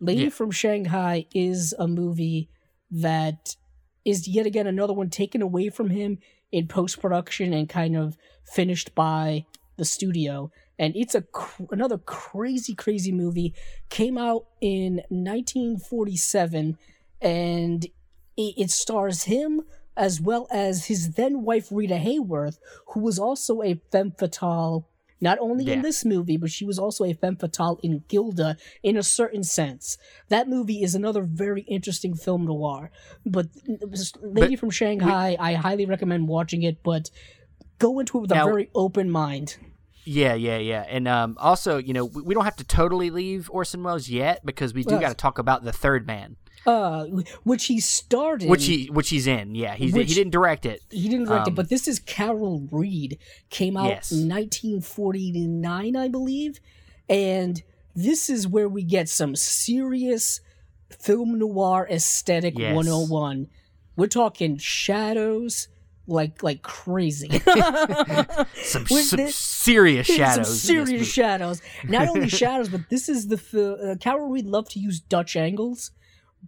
[0.00, 0.28] Lady Yeah.
[0.30, 2.48] from Shanghai is a movie
[2.90, 3.56] that
[4.04, 6.18] is yet again another one taken away from him
[6.52, 10.52] in post production and kind of finished by the studio.
[10.78, 13.54] And it's a cr- another crazy, crazy movie.
[13.88, 16.78] Came out in 1947,
[17.20, 17.84] and
[18.36, 19.62] it, it stars him
[19.96, 24.88] as well as his then wife Rita Hayworth, who was also a femme fatale
[25.22, 25.74] not only Yeah.
[25.74, 29.42] in this movie, but she was also a femme fatale in Gilda in a certain
[29.44, 29.96] sense.
[30.28, 32.90] That movie is another very interesting film noir.
[33.24, 33.46] But
[34.20, 37.10] Lady But from Shanghai, I highly recommend watching it, but
[37.78, 39.56] go into it with Now- a very open mind.
[40.04, 40.84] Yeah, yeah, yeah.
[40.88, 44.44] And um, also, you know, we, we don't have to totally leave Orson Welles yet
[44.44, 45.00] because we do Yes.
[45.00, 47.06] got to talk about the Third Man, Uh,
[47.42, 48.48] which he started.
[48.48, 49.54] which he which he's in.
[49.54, 50.80] Yeah, he's Which- he didn't direct it.
[50.90, 53.18] He didn't direct Um, it, but this is Carol Reed.
[53.50, 54.12] Came out Yes.
[54.12, 56.60] in 1949, I believe.
[57.08, 57.62] And
[57.94, 60.40] this is where we get some serious
[61.00, 62.74] film noir aesthetic Yes.
[62.76, 63.48] 101.
[63.96, 65.68] We're talking shadows
[66.06, 67.28] like like crazy.
[68.54, 70.48] Some, some this- serious shadows.
[70.48, 71.62] this serious shadows.
[71.88, 73.36] Not only shadows, but this is the
[73.92, 75.90] uh, Carol Reed loved to use Dutch angles.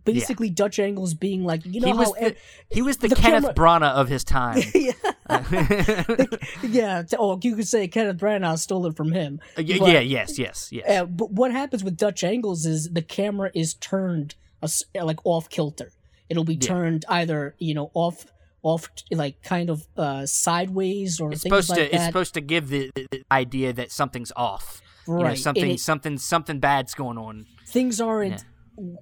[0.05, 2.37] Basically, Dutch angles being like you know he how was e- the,
[2.71, 4.61] he was the, the Kenneth camera- Branagh of his time.
[4.75, 4.93] yeah.
[6.63, 9.41] yeah, oh, you could say Kenneth Branagh stole it from him.
[9.57, 10.89] Y- But- yeah, yes, yes, yes.
[10.89, 15.49] Uh, but what happens with Dutch angles is the camera is turned s like off
[15.49, 15.91] kilter.
[16.29, 16.69] It'll be Yeah.
[16.69, 18.27] turned either you know off
[18.63, 21.95] off like kind of uh, sideways or it's things supposed like to that.
[21.95, 24.81] it's supposed to give the, the, the idea that something's off.
[25.07, 25.39] You know, right.
[25.39, 27.47] something it- something something bad's going on.
[27.69, 28.45] things aren't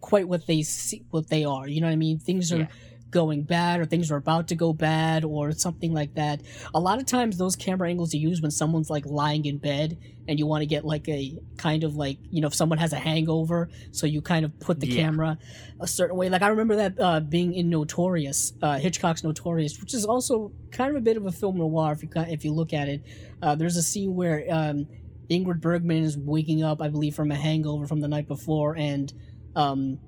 [0.01, 1.67] quite what they see, what they are.
[1.67, 2.19] You know what I mean?
[2.19, 2.69] Things are Yeah.
[3.11, 6.43] going bad, or things are about to go bad, or something like that.
[6.75, 9.99] A lot of times, those camera angles you use when someone's like lying in bed,
[10.27, 12.93] and you want to get like a kind of like you know if someone has
[12.93, 15.03] a hangover, so you kind of put the Yeah.
[15.05, 15.39] camera
[15.81, 16.29] a certain way.
[16.31, 20.91] Like I remember that uh, being in Notorious, uh, Hitchcock's Notorious, which is also kind
[20.91, 23.03] of a bit of a film noir if you if you look at it.
[23.43, 24.87] Uh, there's a scene where um,
[25.31, 29.13] Ingrid Bergman is waking up, I believe, from a hangover from the night before, and
[29.55, 29.99] um,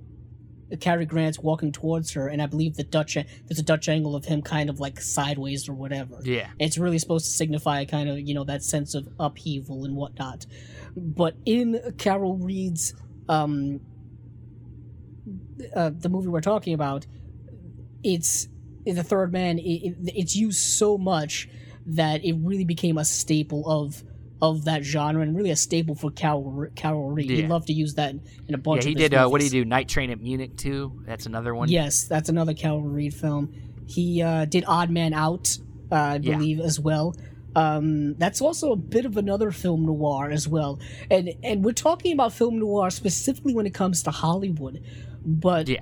[0.81, 4.25] Cary Grant's walking towards her, and I believe the Dutch there's a Dutch angle of
[4.25, 6.19] him kind of like sideways or whatever.
[6.23, 6.49] Yeah.
[6.59, 10.47] It's really supposed to signify kind of you know that sense of upheaval and whatnot.
[10.97, 12.95] But in Carol Reed's
[13.29, 13.81] um,
[15.75, 17.07] uh, the movie we're talking about,
[18.03, 18.49] it's
[18.85, 19.59] the Third Man.
[19.59, 21.49] It, it, it's used so much
[21.87, 24.03] that it really became a staple of
[24.51, 27.31] of that genre and really a staple for Carol Carol Reed.
[27.31, 28.15] He loved to use that
[28.49, 28.85] in a bunch.
[28.85, 29.15] Yeah, he of did.
[29.15, 29.65] Uh, what did he do?
[29.65, 31.03] Night Train at Munich too.
[31.07, 31.69] That's another one.
[31.69, 33.53] Yes, that's another Carol Reed film.
[33.87, 35.59] He uh, did Odd Man Out,
[35.93, 36.37] uh, I Yeah.
[36.37, 37.15] believe, as well.
[37.57, 40.81] Um, that's also a bit of another film noir as well.
[41.11, 44.83] And and we're talking about film noir specifically when it comes to Hollywood,
[45.25, 45.81] but Yeah.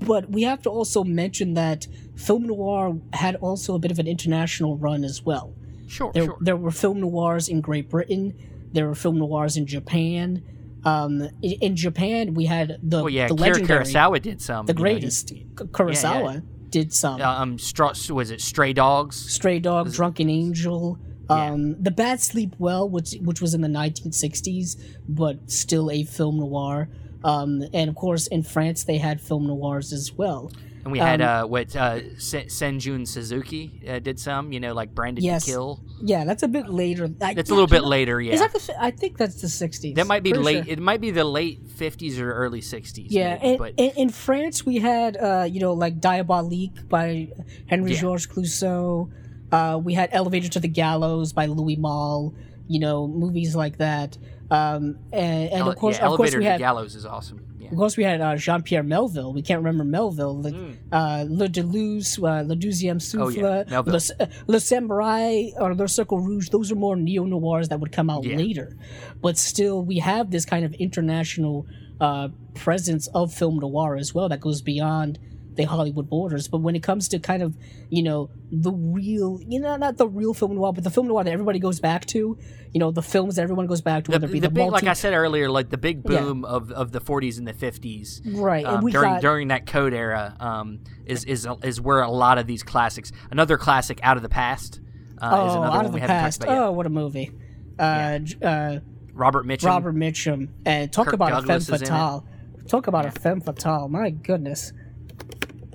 [0.00, 4.06] but we have to also mention that film noir had also a bit of an
[4.06, 5.54] international run as well.
[5.86, 6.12] Sure.
[6.12, 6.38] There, sure.
[6.40, 8.34] there were film noirs in Great Britain.
[8.72, 10.42] There were film noirs in Japan.
[10.84, 13.28] Um, in, in Japan, we had the Well, yeah.
[13.28, 14.66] the legendary, Kurosawa did some.
[14.66, 15.28] the you know, he- greatest.
[15.28, 17.20] K- Kurosawa did some.
[17.20, 19.16] uh, um, Stra- was it Stray Dogs?
[19.16, 20.98] Stray Dog, Drunken Angel,
[21.30, 21.52] Yeah.
[21.52, 24.76] um, The Bad Sleep Well, which which was in the 1960s,
[25.08, 26.88] but still a film noir.
[27.22, 30.50] Um, and of course, in France, they had film noirs as well.
[30.84, 34.52] And we had Um, uh, what uh, Seijun Suzuki uh, did some.
[34.52, 35.44] You know, like Branded Yes.
[35.46, 35.80] to Kill.
[36.02, 37.08] Yeah, that's a bit later.
[37.22, 38.20] I, That's a little bit later.
[38.20, 38.34] Yeah.
[38.34, 38.74] Is that the?
[38.82, 39.94] I think that's the 60s.
[39.94, 40.64] that might be late.
[40.64, 40.72] sure.
[40.74, 43.10] It might be the late fifties or early sixties.
[43.12, 47.28] Yeah, maybe, and, but in, in France we had uh, you know like Diabolique by
[47.66, 48.00] Henry Yeah.
[48.00, 49.10] Georges Clouzot.
[49.50, 52.34] Uh, we had Elevator to the Gallows by Louis Malle.
[52.68, 54.18] You know movies like that.
[54.50, 57.43] Um, and, and of course, yeah, of course Elevator we had Gallows is awesome.
[57.64, 57.70] Yeah.
[57.70, 59.32] of course we had uh, Jean Pierre Melville.
[59.32, 60.42] We can't remember Melville.
[60.42, 60.74] The, Mm.
[60.92, 63.94] uh, Le Deleuze, uh, Le Deuxième Oh, Souffle, yeah, Melville.
[64.20, 66.48] Le, Le Samurai, or Le Cercle Rouge.
[66.50, 68.36] Those are more neo noirs that would come out Yeah.
[68.36, 68.76] later.
[69.20, 71.66] But still, we have this kind of international
[72.00, 75.18] uh, presence of film noir as well that goes beyond
[75.56, 76.48] the Hollywood borders.
[76.48, 77.56] But when it comes to kind of,
[77.90, 81.24] you know, the real, you know, not the real film noir, but the film noir
[81.24, 82.38] that everybody goes back to,
[82.72, 84.54] you know, the films that everyone goes back to, The, whether it be the the,
[84.54, 86.20] big, multi- like I said earlier, like the big Yeah.
[86.22, 88.64] boom of, of the 40s and the 50s right?
[88.66, 92.38] um, and during got, during that code era um, is is is where a lot
[92.38, 93.12] of these classics.
[93.30, 94.80] Another classic, Out of the Past,
[95.20, 96.44] uh, oh, is another out one of we the haven't past.
[96.46, 97.30] Oh, what a movie!
[97.78, 98.80] Uh, j- uh,
[99.12, 99.66] Robert Mitchum.
[99.66, 102.26] Robert Mitchum, and talk Kirk about Douglas a femme fatale.
[102.68, 103.88] Talk about a femme fatale.
[103.88, 104.72] My goodness.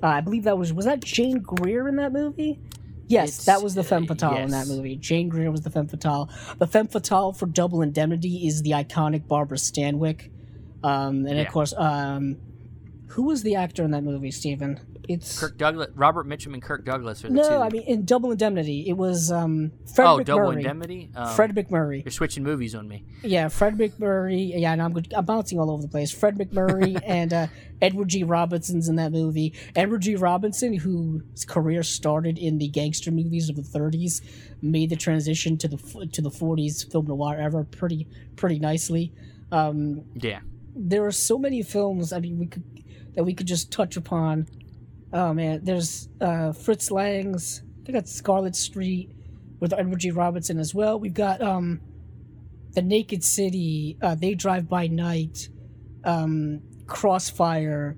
[0.02, 2.58] Uh, I believe that was was that Jane Greer in that movie.
[3.08, 4.96] Yes, It's- that was the femme uh, fatale in that movie.
[4.96, 6.30] Jane Greer was the femme fatale.
[6.58, 10.30] The femme fatale for Double Indemnity is the iconic Barbara Stanwyck,
[10.84, 11.42] um, and Yeah.
[11.42, 12.36] of course, um,
[13.08, 14.30] who was the actor in that movie?
[14.30, 14.78] Stephen,
[15.10, 17.54] It's Kirk Douglas, Robert Mitchum, and Kirk Douglas are the no, two.
[17.56, 20.24] I mean in Double Indemnity, it was um Fred oh, MacMurray.
[20.24, 21.10] Double Indemnity.
[21.16, 22.04] Um, Fred MacMurray.
[22.04, 23.04] You're switching movies on me.
[23.22, 24.60] Yeah, Fred MacMurray.
[24.60, 26.12] Yeah, and I'm good- I'm bouncing all over the place.
[26.12, 27.46] Fred MacMurray and uh,
[27.82, 28.22] Edward G.
[28.22, 29.52] Robinson's in that movie.
[29.74, 30.14] Edward G.
[30.14, 34.22] Robinson, whose career started in the gangster movies of the 30s,
[34.62, 39.12] made the transition to the to the 40s film noir ever pretty pretty nicely.
[39.50, 40.40] Um, Yeah.
[40.76, 42.12] there are so many films.
[42.12, 42.62] I mean, we could
[43.14, 44.46] that we could just touch upon.
[45.12, 47.62] Oh man, there's uh, Fritz Lang's.
[47.82, 49.10] They got Scarlet Street
[49.58, 50.10] with Edward G.
[50.10, 51.00] Robinson as well.
[51.00, 51.80] We've got um,
[52.72, 53.96] the Naked City.
[54.00, 55.48] Uh, they Drive by Night.
[56.04, 57.96] Um, Crossfire.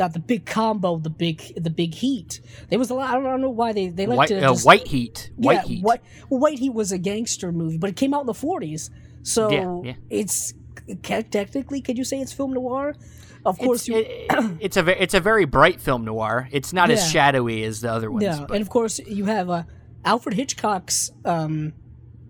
[0.00, 2.40] Uh, the big combo, the big the big heat.
[2.70, 3.10] There was a lot.
[3.10, 5.30] I don't, I don't know why they they like White, to uh, just, White Heat.
[5.36, 5.82] White yeah, Heat.
[5.82, 8.88] White, well, White Heat was a gangster movie, but it came out in the 40s.
[9.22, 9.94] So Yeah, yeah.
[10.08, 10.54] it's
[11.02, 12.94] technically, could you say it's film noir?
[13.44, 16.48] Of course, It's, you, it- it's a it's a very bright film noir.
[16.52, 16.94] It's not Yeah.
[16.96, 18.22] as shadowy as the other ones.
[18.24, 19.62] yeah, but- and of course you have uh,
[20.04, 21.72] Alfred Hitchcock's um,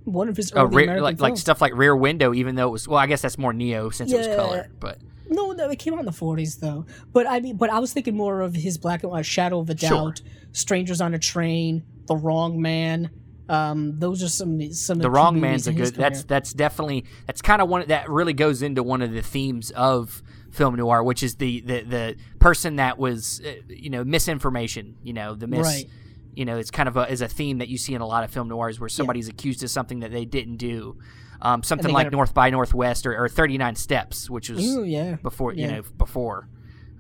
[0.04, 2.68] one of his uh, early re- American like like stuff like Rear Window, even though
[2.68, 4.36] it was well, I guess that's more neo since it was Yeah.
[4.36, 4.70] color.
[4.80, 4.98] But
[5.28, 6.86] No, no, it came out in the 40s though.
[7.12, 9.68] But I mean, but I was thinking more of his black and white Shadow of
[9.70, 9.88] a Sure.
[9.90, 10.22] Doubt,
[10.52, 13.10] Strangers on a Train, The Wrong Man.
[13.48, 15.94] Um, those are some some of the key Wrong Man's a good.
[15.94, 19.70] That's that's definitely that's kind of one that really goes into one of the themes
[19.72, 20.22] of
[20.52, 24.96] film noir, which is the the the person that was uh, you know misinformation.
[25.02, 25.66] You know the mis.
[25.66, 25.86] Right.
[26.34, 28.24] You know, it's kind of a, is a theme that you see in a lot
[28.24, 30.96] of film noirs where somebody's accused of something that they didn't do.
[31.42, 35.16] Um, something like North by Northwest or, or Thirty Nine Steps, which was Ooh, yeah.
[35.16, 36.48] before you know before.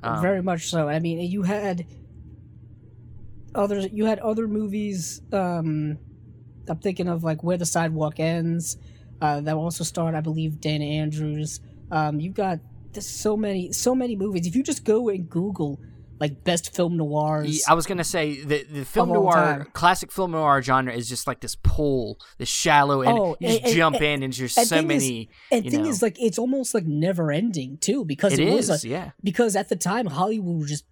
[0.02, 0.88] Um, very much so.
[0.88, 1.86] I mean, you had
[3.54, 5.22] other you had other movies.
[5.32, 5.98] Um,
[6.68, 8.76] I'm thinking of like Where the Sidewalk Ends.
[9.20, 11.60] Uh, that also starred, I believe, Dana Andrews.
[11.92, 12.58] Um, you've got
[12.92, 14.46] there's so many so many movies.
[14.46, 15.80] If you just go and Google
[16.20, 19.66] like best film noirs, I was gonna say the the film noir time.
[19.72, 23.58] classic film noir genre is just like this pool, this shallow, and Oh, you just
[23.60, 25.30] and- and- jump and- in, and there's so thing is- many.
[25.50, 25.88] and thing know.
[25.88, 29.10] is like it's almost like never ending too because It it, was is, a, yeah.
[29.24, 30.84] because at the time Hollywood would just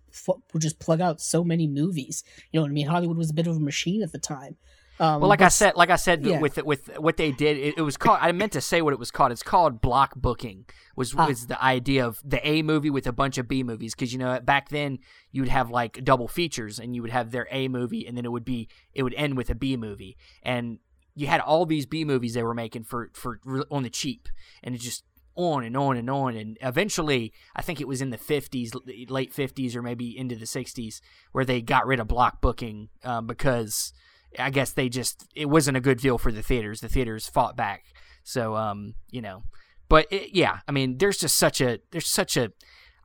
[0.53, 2.25] would just plug out so many movies.
[2.51, 2.87] You know what I mean?
[2.89, 4.57] Hollywood was a bit of a machine at the time.
[5.01, 6.39] Um, Well, like I said, like I said, yeah.
[6.41, 8.19] with with what they did, it, it was called.
[8.21, 9.33] I meant to say what it was called.
[9.33, 10.67] It's called block booking.
[10.95, 11.27] Was Ah.
[11.27, 13.95] was the idea of the A movie with a bunch of B movies?
[13.95, 14.99] Because you know back then
[15.33, 18.31] you'd have like double features, and you would have their A movie, and then it
[18.33, 20.79] would be it would end with a B movie, and
[21.15, 24.29] you had all these B movies they were making for for on the cheap,
[24.63, 25.05] and it just
[25.37, 28.75] on and on and on and eventually i think it was in the 50s
[29.09, 33.29] late 50s or maybe into the 60s where they got rid of block booking um,
[33.29, 33.93] because
[34.39, 36.81] I guess they just it wasn't a good deal for the theaters.
[36.81, 37.85] The theaters fought back.
[38.23, 39.43] So um, you know,
[39.89, 42.53] but it, yeah, I mean, there's just such a there's such a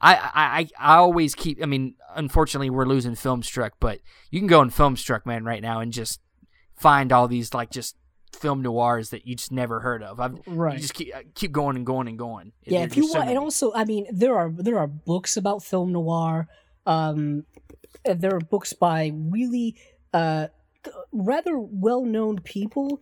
[0.02, 1.62] I, I I I always keep.
[1.64, 5.80] I mean, unfortunately, we're losing Filmstruck, but you can go on Filmstruck, man, right now
[5.80, 6.20] and just
[6.76, 7.96] find all these like just
[8.34, 10.20] film noirs that you just never heard of.
[10.20, 10.74] I've, Right.
[10.74, 12.52] You just keep keep going and going and going.
[12.64, 14.88] yeah, There- if you there's so want, and also, I mean, there are there are
[14.88, 16.48] books about film noir.
[16.86, 17.46] Um,
[18.04, 19.76] there are books by really
[20.14, 20.48] uh,
[21.12, 23.02] rather well known people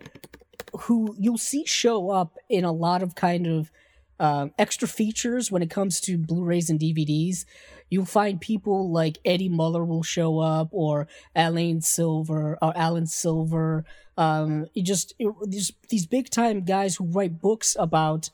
[0.81, 3.71] who you'll see show up in a lot of kind of
[4.19, 7.45] um, extra features when it comes to Blu-rays and DVDs.
[7.89, 13.85] You'll find people like Eddie Muller will show up, or Alan Silver, or Alan Silver.
[14.17, 18.29] Um, you just it, these these big time guys who write books about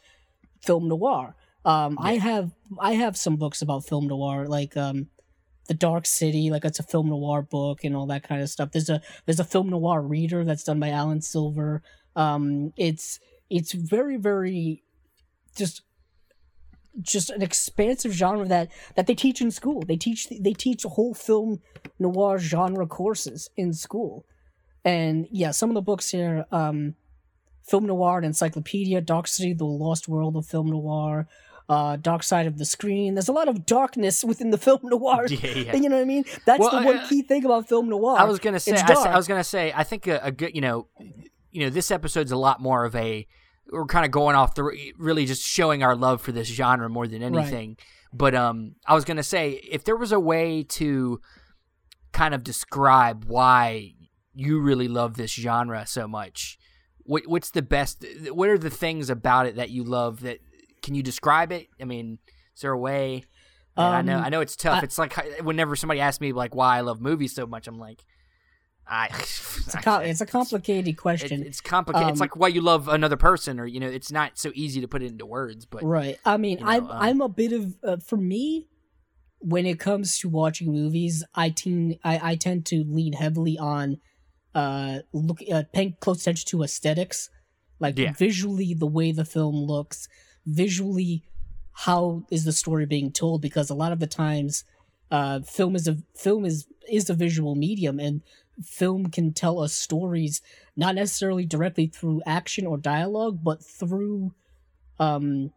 [0.61, 1.35] film noir.
[1.65, 5.07] Um, I have I have some books about film noir, like um,
[5.69, 8.71] the Dark City, like it's a film noir book and all that kind of stuff.
[8.71, 11.81] There's a there's a film noir reader that's done by Alan Silver.
[12.15, 14.83] Um, it's it's very very
[15.55, 15.83] just
[17.01, 19.83] just an expansive genre that that they teach in school.
[19.87, 21.61] They teach they teach whole film
[21.99, 24.25] noir genre courses in school.
[24.83, 26.95] And yeah, some of the books here, um,
[27.61, 31.27] Film Noir and Encyclopedia, Dark City, The Lost World of Film Noir,
[31.69, 33.13] uh, Dark Side of the Screen.
[33.13, 35.25] There's a lot of darkness within the film noir.
[35.29, 35.75] Yeah, yeah.
[35.75, 36.25] You know what I mean?
[36.45, 38.17] That's Well, the one uh, key thing about film noir.
[38.17, 38.93] I was gonna say, I.
[38.93, 40.87] I was gonna say, I think a, a good, you know,
[41.51, 43.27] you know, this episode's a lot more of a.
[43.71, 44.63] We're kind of going off the
[44.97, 47.77] really just showing our love for this genre more than anything.
[48.11, 51.21] But um, I was gonna say, if there was a way to
[52.11, 53.93] kind of describe why
[54.33, 56.57] you really love this genre so much,
[57.03, 58.03] what what's the best?
[58.31, 60.21] What are the things about it that you love?
[60.21, 60.39] That
[60.81, 61.67] can you describe it?
[61.81, 62.19] I mean,
[62.55, 63.23] is there a way?
[63.77, 64.79] And I know, Um, I know it's tough.
[64.81, 67.77] I- it's like whenever somebody asks me like why I love movies so much, I'm
[67.79, 68.03] like,
[68.87, 69.07] I.
[69.19, 71.41] it's, a com- it's a complicated question.
[71.43, 72.09] It, it's complicated.
[72.09, 74.81] it's Um, like why you love another person, or you know, it's not so easy
[74.81, 75.65] to put it into words.
[75.65, 76.17] But Right.
[76.25, 78.67] I mean, you know, I'm um, I'm a bit of uh, for me.
[79.41, 83.97] when it comes to watching movies, I tend I, I tend to lean heavily on
[84.55, 87.29] uh look uh, paying close attention to aesthetics,
[87.79, 88.11] like Yeah.
[88.13, 90.09] visually the way the film looks,
[90.49, 91.23] visually
[91.85, 93.41] how is the story being told?
[93.41, 94.63] Because a lot of the times
[95.11, 98.21] uh film is a film is is a visual medium and
[98.63, 100.41] film can tell us stories
[100.75, 104.33] not necessarily directly through action or dialogue but through
[104.99, 105.51] um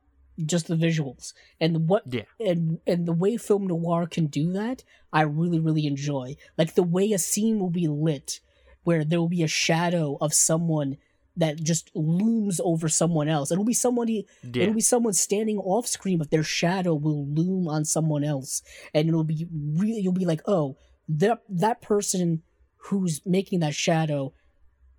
[0.47, 1.35] just the visuals.
[1.61, 2.23] And what Yeah.
[2.41, 4.83] and and the way film noir can do that
[5.13, 6.37] i really really enjoy.
[6.57, 8.41] Like the way a scene will be lit
[8.85, 10.97] where there will be a shadow of someone
[11.37, 13.51] that just looms over someone else.
[13.51, 14.63] It'll be somebody Yeah.
[14.65, 18.63] it'll be someone standing off screen but their shadow will loom on someone else.
[18.95, 20.77] And it'll be really you'll be like oh
[21.09, 22.43] that that person
[22.77, 24.33] who's making that shadow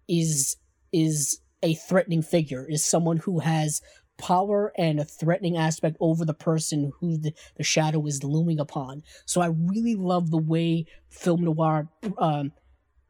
[0.08, 0.58] is
[0.92, 3.82] is a threatening figure is someone who has
[4.18, 9.02] power and a threatening aspect over the person who the, the shadow is looming upon.
[9.26, 12.52] So i really love the way film noir um,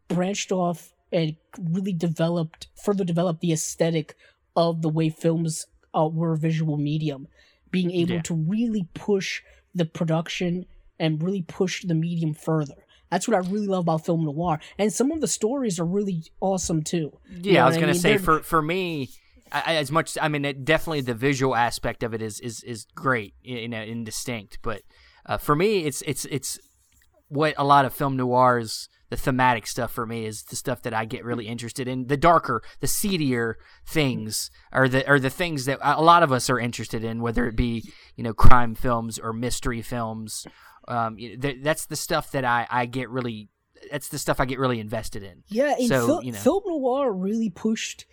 [0.08, 4.16] branched off and really developed further developed the aesthetic
[4.56, 5.66] of the way films
[5.98, 7.28] uh, were a visual medium
[7.72, 8.22] being able Yeah.
[8.24, 9.42] to really push
[9.76, 10.66] the production
[11.00, 12.76] and really push the medium further
[13.10, 16.24] that's what i really love about film noir and some of the stories are really
[16.42, 17.12] awesome too
[17.42, 17.96] Yeah, know I was gonna mean?
[18.02, 19.10] say They're- for for me,
[19.52, 22.64] I, I- as much I mean, it, definitely the visual aspect of it is is
[22.64, 24.58] is great, you know, and distinct.
[24.64, 24.82] But
[25.28, 26.58] uh, for me, it's it's it's
[27.30, 28.90] what a lot of film noirs.
[29.14, 32.08] The thematic stuff for me is the stuff that I get really interested in.
[32.08, 36.50] The darker, the seedier things are the are the things that a lot of us
[36.50, 37.84] are interested in, whether it be
[38.16, 40.48] you know crime films or mystery films.
[40.88, 43.50] Um, you know, th- that's the stuff that I I get really.
[43.92, 45.44] That's the stuff I get really invested in.
[45.48, 46.40] Yeah, and So, fil- you know.
[46.40, 48.06] film noir really pushed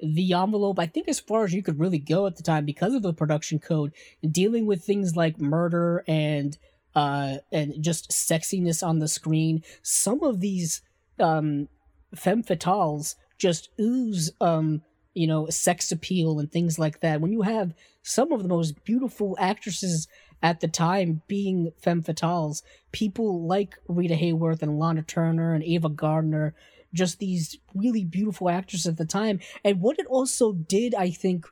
[0.00, 0.80] the envelope.
[0.80, 3.12] I think as far as you could really go at the time because of the
[3.14, 3.92] production code,
[4.28, 6.58] dealing with things like murder and
[6.98, 9.62] uh and just sexiness on the screen.
[9.82, 10.82] Some of these
[11.20, 11.68] um
[12.14, 14.82] femme fatales just ooze um
[15.14, 17.20] you know sex appeal and things like that.
[17.20, 17.72] When you have
[18.02, 20.08] some of the most beautiful actresses
[20.42, 25.88] at the time being femme fatales, people like Rita Hayworth and Lana Turner and Ava
[25.88, 26.54] Gardner,
[26.92, 29.38] just these really beautiful actresses at the time.
[29.64, 31.46] And what it also did, I think,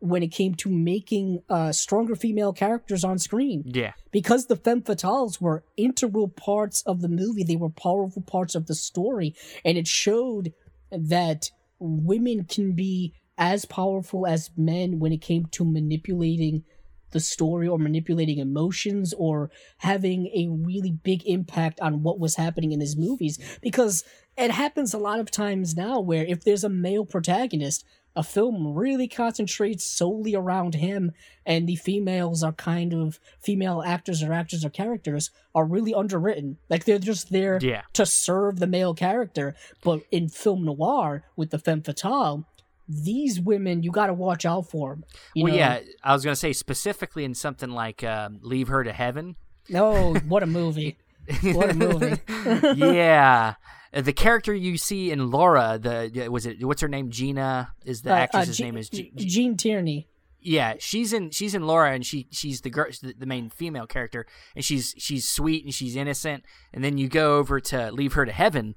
[0.00, 4.82] when it came to making uh, stronger female characters on screen, Yeah, because the femme
[4.82, 9.34] fatales were integral parts of the movie, they were powerful parts of the story,
[9.64, 10.52] and it showed
[10.90, 16.64] that women can be as powerful as men when it came to manipulating
[17.10, 22.72] the story or manipulating emotions or having a really big impact on what was happening
[22.72, 23.38] in these movies.
[23.62, 24.04] Because
[24.36, 27.84] it happens a lot of times now where if there's a male protagonist
[28.18, 31.12] a film really concentrates solely around him
[31.46, 36.58] and the females are kind of female actors or actors or characters are really underwritten
[36.68, 37.82] like they're just there yeah.
[37.92, 39.54] to serve the male character.
[39.84, 42.44] But in film noir with the femme fatale,
[42.88, 44.92] these women you got to watch out for.
[44.92, 45.04] 'em,
[45.34, 45.58] You well, know?
[45.60, 49.36] yeah, I was gonna say specifically in something like um, "Leave Her to Heaven."
[49.68, 50.96] No, what a movie!
[51.42, 52.16] What a movie.
[52.74, 53.54] yeah,
[53.92, 56.62] the character you see in Laura, the was it?
[56.64, 57.10] What's her name?
[57.10, 58.88] Gina is the Uh, uh, actress's name is.
[58.90, 60.08] G- Gene Tierney.
[60.40, 64.26] yeah, she's in she's in Laura, and she she's the girl, the, main female character,
[64.54, 68.24] and she's she's sweet and she's innocent, and then you go over to Leave Her
[68.26, 68.74] to Heaven.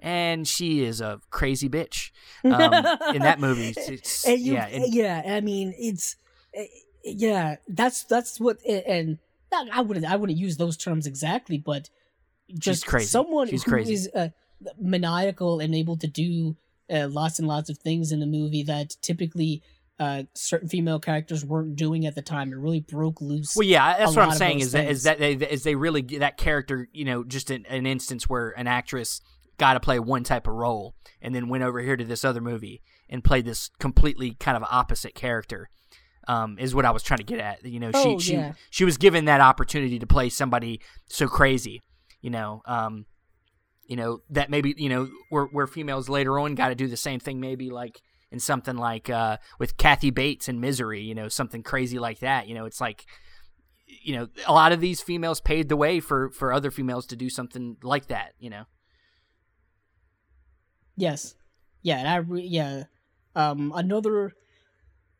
[0.00, 2.10] And she is a crazy bitch
[2.44, 2.74] um,
[3.14, 3.70] in that movie.
[3.78, 5.22] It's- And you, yeah, and- yeah.
[5.24, 6.16] I mean, it's
[6.52, 6.66] eh,
[7.04, 7.56] yeah.
[7.68, 9.18] That's that's what and
[9.72, 11.88] I wouldn't I wouldn't use those terms exactly, but
[12.58, 13.06] just crazy.
[13.06, 13.94] someone She's who crazy.
[13.94, 14.28] is uh,
[14.78, 16.56] maniacal and able to do
[16.90, 19.62] uh, lots and lots of things in a movie that typically
[19.98, 22.52] uh, certain female characters weren't doing at the time.
[22.52, 23.54] It really broke loose.
[23.56, 24.60] Well, yeah, that's what I'm saying.
[24.60, 26.88] Is that is that they is they really that character?
[26.92, 29.20] You know, just an, an instance where an actress
[29.56, 32.40] got to play one type of role, and then went over here to this other
[32.40, 35.68] movie and played this completely kind of opposite character.
[36.26, 37.64] Um, is what I was trying to get at.
[37.64, 38.54] You know, she Oh, she yeah.
[38.70, 41.82] she was given that opportunity to play somebody so crazy.
[42.20, 43.04] You know, um,
[43.86, 46.96] you know that maybe you know where where females later on got to do the
[46.96, 47.40] same thing.
[47.40, 51.02] Maybe like in something like uh, with Kathy Bates in Misery.
[51.02, 52.48] You know, something crazy like that.
[52.48, 53.04] You know, it's like
[53.86, 57.16] you know a lot of these females paved the way for for other females to
[57.16, 58.32] do something like that.
[58.38, 58.64] You know.
[60.96, 61.34] Yes.
[61.82, 62.84] Yeah, and I re- yeah.
[63.36, 64.32] Um another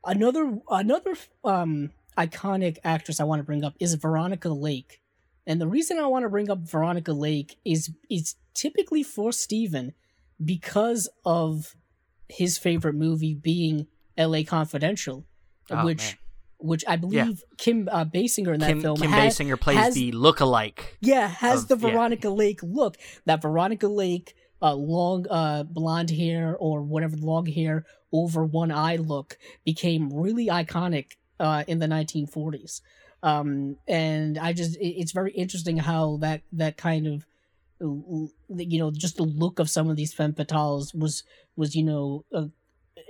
[0.05, 5.01] another another um iconic actress I want to bring up is Veronica Lake.
[5.47, 9.93] And the reason I want to bring up Veronica Lake is is typically for Steven
[10.43, 11.75] because of
[12.29, 13.87] his favorite movie being
[14.19, 15.25] LA Confidential,
[15.71, 16.15] Oh, which man.
[16.59, 19.95] which I believe Kim uh, Basinger in that Kim, film Kim has, Basinger plays has-
[19.95, 20.97] the look-alike.
[21.01, 21.93] yeah has of- the yeah.
[21.93, 22.97] Veronica Lake look.
[23.27, 28.97] That Veronica Lake uh, long uh, blonde hair or whatever long hair over one eye
[28.97, 32.81] look became really iconic uh, in the 1940s.
[33.23, 37.27] Um, and I just it, it's very interesting how that that kind of
[37.81, 41.25] you know just the look of some of these femme fatales was
[41.57, 42.47] was you know uh,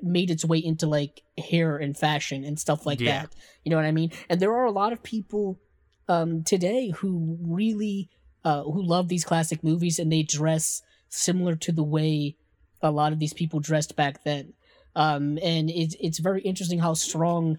[0.02, 3.22] made its way into like hair and fashion and stuff like Yeah.
[3.22, 3.34] that.
[3.64, 4.12] You know what i mean?
[4.28, 5.60] And there are a lot of people
[6.08, 8.08] um today who really
[8.44, 12.36] uh who love these classic movies and they dress similar to the way
[12.82, 14.54] a lot of these people dressed back then.
[14.96, 17.58] Um and it's it's very interesting how strong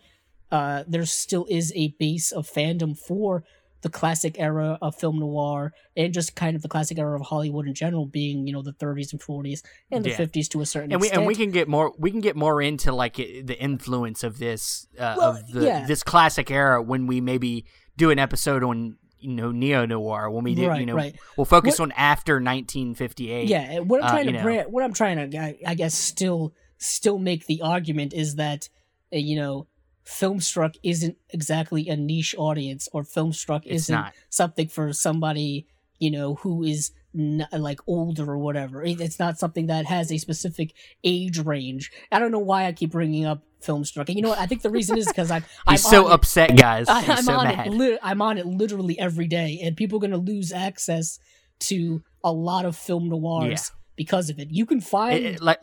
[0.52, 3.44] uh there still is a base of fandom for
[3.86, 7.68] the classic era of film noir and just kind of the classic era of Hollywood
[7.68, 9.62] in general being, you know, the 30s and 40s
[9.92, 10.18] and the Yeah.
[10.18, 11.20] 50s to a certain and we extent.
[11.22, 14.88] and we can get more we can get more into like the influence of this
[15.00, 15.86] uh, Well, of the yeah.
[15.86, 17.66] this classic era when we maybe
[17.96, 21.16] do an episode on you know neo noir when we do Right, you know right.
[21.38, 24.84] we'll focus What- on after 1958 yeah, what I'm uh, trying you to bring, what
[24.84, 28.68] I'm trying to, I, I guess, still still make the argument is that,
[29.14, 29.68] uh, you know,
[30.08, 34.14] Filmstruck isn't exactly a niche audience, or Filmstruck It's isn't not.
[34.30, 35.68] something for somebody,
[36.00, 38.84] you know, who is n- like older or whatever.
[38.84, 41.92] It's not something that has a specific age range.
[42.12, 44.40] I don't know why I keep bringing up Filmstruck, and you know what?
[44.40, 47.34] I think the reason is because I'm I'm so it- upset guys I, I'm, so
[47.34, 47.74] on mad it.
[47.74, 51.18] Lit- I'm on it literally every day, and people are gonna lose access
[51.62, 53.80] to a lot of film noirs Yeah.
[53.96, 54.50] because of it.
[54.52, 55.60] You can find It- it- like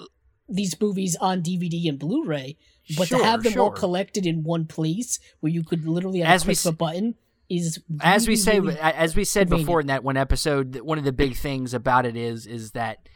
[0.54, 2.56] these movies on DVD and Blu-ray,
[2.96, 6.46] but Sure, to have them all collected in one place where you could literally As
[6.46, 7.14] we click of button
[7.48, 9.66] is as we say really- as we said convenient.
[9.66, 13.08] before in that one episode one of the big things about it is is that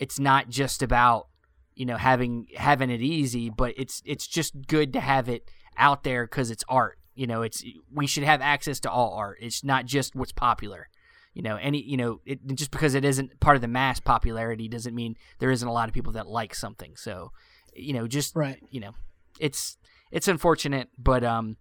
[0.00, 1.28] it's not just about
[1.74, 6.02] you know having having it easy but it's it's just good to have it out
[6.04, 6.98] there because it's art.
[7.14, 7.62] You know it's
[7.92, 9.38] we should have access to all art.
[9.40, 10.88] It's not just what's popular
[11.36, 14.68] you know any you know it just because it isn't part of the mass popularity
[14.68, 17.30] doesn't mean there isn't a lot of people that like something so
[17.76, 18.58] you know just right.
[18.70, 18.92] you know,
[19.38, 19.76] it's
[20.10, 21.56] it's unfortunate, but um,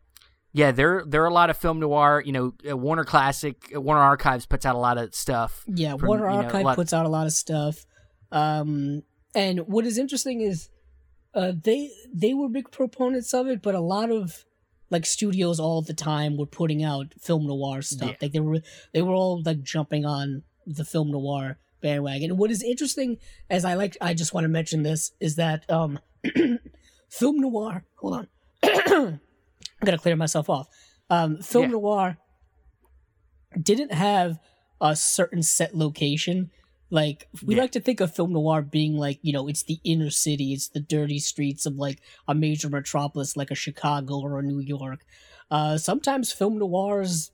[0.54, 2.22] yeah, there there are a lot of film noir.
[2.26, 5.64] You know, uh, Warner Classic, uh, Warner Archives puts out a lot of stuff.
[5.68, 7.86] Yeah, from, Warner you know, Archive lot- puts out a lot of stuff.
[8.32, 9.04] Um,
[9.34, 10.70] and what is interesting is
[11.34, 14.46] uh, they they were big proponents of it, but a lot of
[14.90, 18.10] like studios all the time were putting out film noir stuff.
[18.12, 18.16] Yeah.
[18.22, 18.62] Like they were
[18.94, 22.32] they were all like jumping on the film noir bandwagon.
[22.32, 23.18] And what is interesting,
[23.50, 26.00] as I like, I just want to mention this, is that um,
[27.10, 27.84] film noir.
[27.98, 28.28] Hold on,
[28.64, 29.20] I
[29.86, 30.68] gotta clear myself off.
[31.10, 31.72] Um, film Yeah.
[31.72, 32.18] noir
[33.62, 34.40] didn't have
[34.82, 36.52] a certain set location.
[36.92, 37.62] Like we Yeah.
[37.64, 40.68] like to think of film noir being like you know it's the inner city, it's
[40.70, 45.06] the dirty streets of like a major metropolis like a Chicago or a New York.
[45.52, 47.32] Uh, sometimes film noirs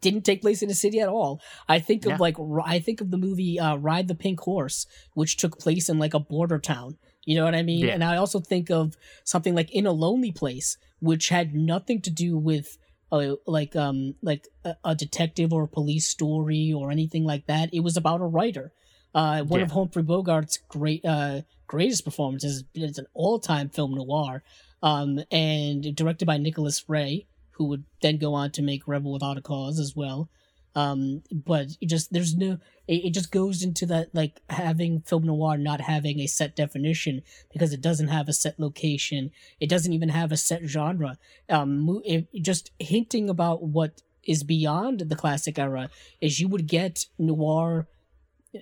[0.00, 1.40] didn't take place in a city at all.
[1.68, 2.16] I think of Yeah.
[2.18, 5.98] like I think of the movie uh, Ride the Pink Horse, which took place in
[5.98, 6.96] like a border town.
[7.26, 7.84] You know what I mean?
[7.84, 7.92] Yeah.
[7.94, 12.10] And I also think of something like In a Lonely Place, which had nothing to
[12.10, 12.78] do with
[13.12, 17.72] uh, like um like a, a detective or a police story or anything like that.
[17.72, 18.72] It was about a writer.
[19.14, 19.66] Uh, one Yeah.
[19.66, 22.64] of Humphrey Bogart's great uh greatest performances.
[22.74, 24.42] It's an all time film noir.
[24.82, 29.36] Um, and directed by Nicholas Ray, who would then go on to make Rebel Without
[29.36, 30.30] a Cause as well.
[30.76, 35.24] Um, but it just there's no it, it just goes into that like having film
[35.24, 39.32] noir not having a set definition because it doesn't have a set location.
[39.58, 41.18] It doesn't even have a set genre.
[41.48, 45.90] Um, it, just hinting about what is beyond the classic era
[46.20, 47.88] is you would get noir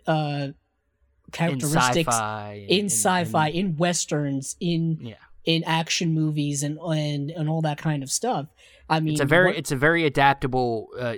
[0.06, 0.54] uh in
[1.32, 7.30] characteristics sci-fi, and- in sci-fi, and- in westerns, in yeah, in action movies, and and
[7.30, 8.46] and all that kind of stuff.
[8.90, 11.16] I mean, it's a very what- it's a very adaptable uh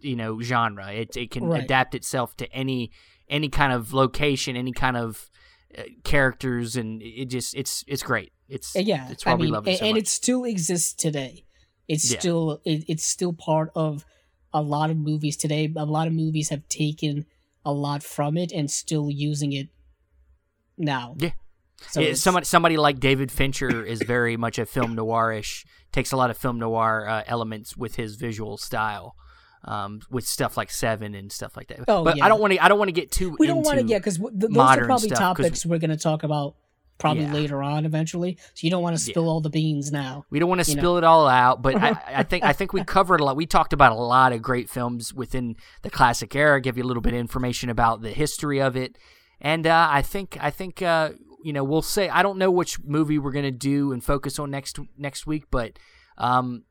[0.00, 0.92] you know genre.
[0.92, 1.62] It it can Right.
[1.64, 2.90] adapt itself to any
[3.28, 5.30] any kind of location, any kind of
[5.78, 8.32] uh, characters, and it just it's it's great.
[8.48, 10.02] It's Uh, yeah, it's why I we mean, love it and, so and much.
[10.02, 11.44] it still exists today.
[11.88, 12.18] It's Yeah.
[12.18, 14.04] still it, it's still part of
[14.52, 15.72] a lot of movies today.
[15.76, 17.24] A lot of movies have taken
[17.64, 19.68] a lot from it and still using it
[20.76, 21.14] now.
[21.18, 21.30] Yeah.
[21.90, 25.64] So Yeah, somebody somebody like David Fincher is very much a film noirish.
[25.92, 29.14] Takes a lot of film noir uh, elements with his visual style,
[29.64, 31.80] um, with stuff like Seven and stuff like that.
[31.88, 32.24] Oh, but yeah.
[32.24, 32.64] I don't want to.
[32.64, 33.36] I don't want to get too.
[33.38, 35.96] we don't want to, yeah, because th- those are probably stuff, topics we're going to
[35.96, 36.54] talk about
[36.98, 37.32] probably Yeah.
[37.34, 38.38] later on eventually.
[38.54, 40.24] So you don't want to spill all the beans now.
[40.30, 40.80] We don't want to you know.
[40.80, 43.36] spill it all out, but I, I think I think we covered a lot.
[43.36, 46.60] We talked about a lot of great films within the classic era.
[46.60, 48.96] Give you a little bit of information about the history of it,
[49.42, 51.10] and uh, I think I think uh,
[51.44, 54.50] you know we'll say I don't know which movie we're gonna do and focus on
[54.50, 55.78] next next week, but
[56.16, 56.64] Um,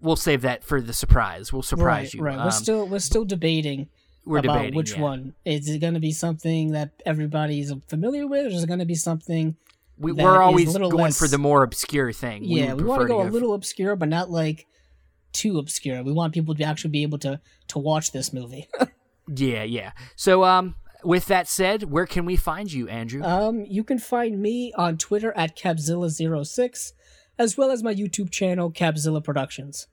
[0.00, 1.52] we'll save that for the surprise.
[1.52, 2.22] We'll surprise right, you.
[2.22, 2.38] Right.
[2.38, 3.88] Um, we're still we're still debating
[4.24, 5.00] we're about debating which yeah.
[5.00, 5.34] one.
[5.44, 8.86] Is it going to be something that everybody's familiar with, or is it going to
[8.86, 9.56] be something?
[9.98, 12.44] We, that we're is a always going less- for the more obscure thing.
[12.44, 14.66] yeah, we, would want to prefer go a little obscure, but not like
[15.32, 16.02] too obscure.
[16.02, 18.68] We want people to actually be able to to watch this movie.
[19.32, 19.92] Yeah, yeah.
[20.16, 23.22] So, um, with that said, where can we find you, Andrew?
[23.22, 26.92] um, you can find me on Twitter at Capzilla06,
[27.38, 29.86] as well as my YouTube channel Capzilla Productions.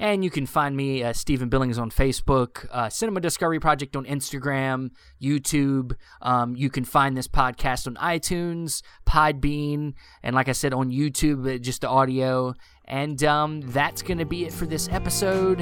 [0.00, 4.06] And you can find me, uh, Steven Billings, on Facebook, uh, Cinema Discovery Project on
[4.06, 4.92] Instagram,
[5.22, 5.92] YouTube.
[6.22, 9.92] Um, you can find this podcast on iTunes, Podbean,
[10.22, 12.54] and like I said, on YouTube, uh, just the audio.
[12.86, 15.60] And um, that's going to be it for this episode.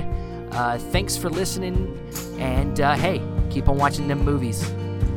[0.53, 1.99] Uh, thanks for listening.
[2.39, 3.21] And uh, hey,
[3.51, 4.71] keep on watching them movies.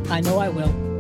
[0.10, 0.91] I know I will.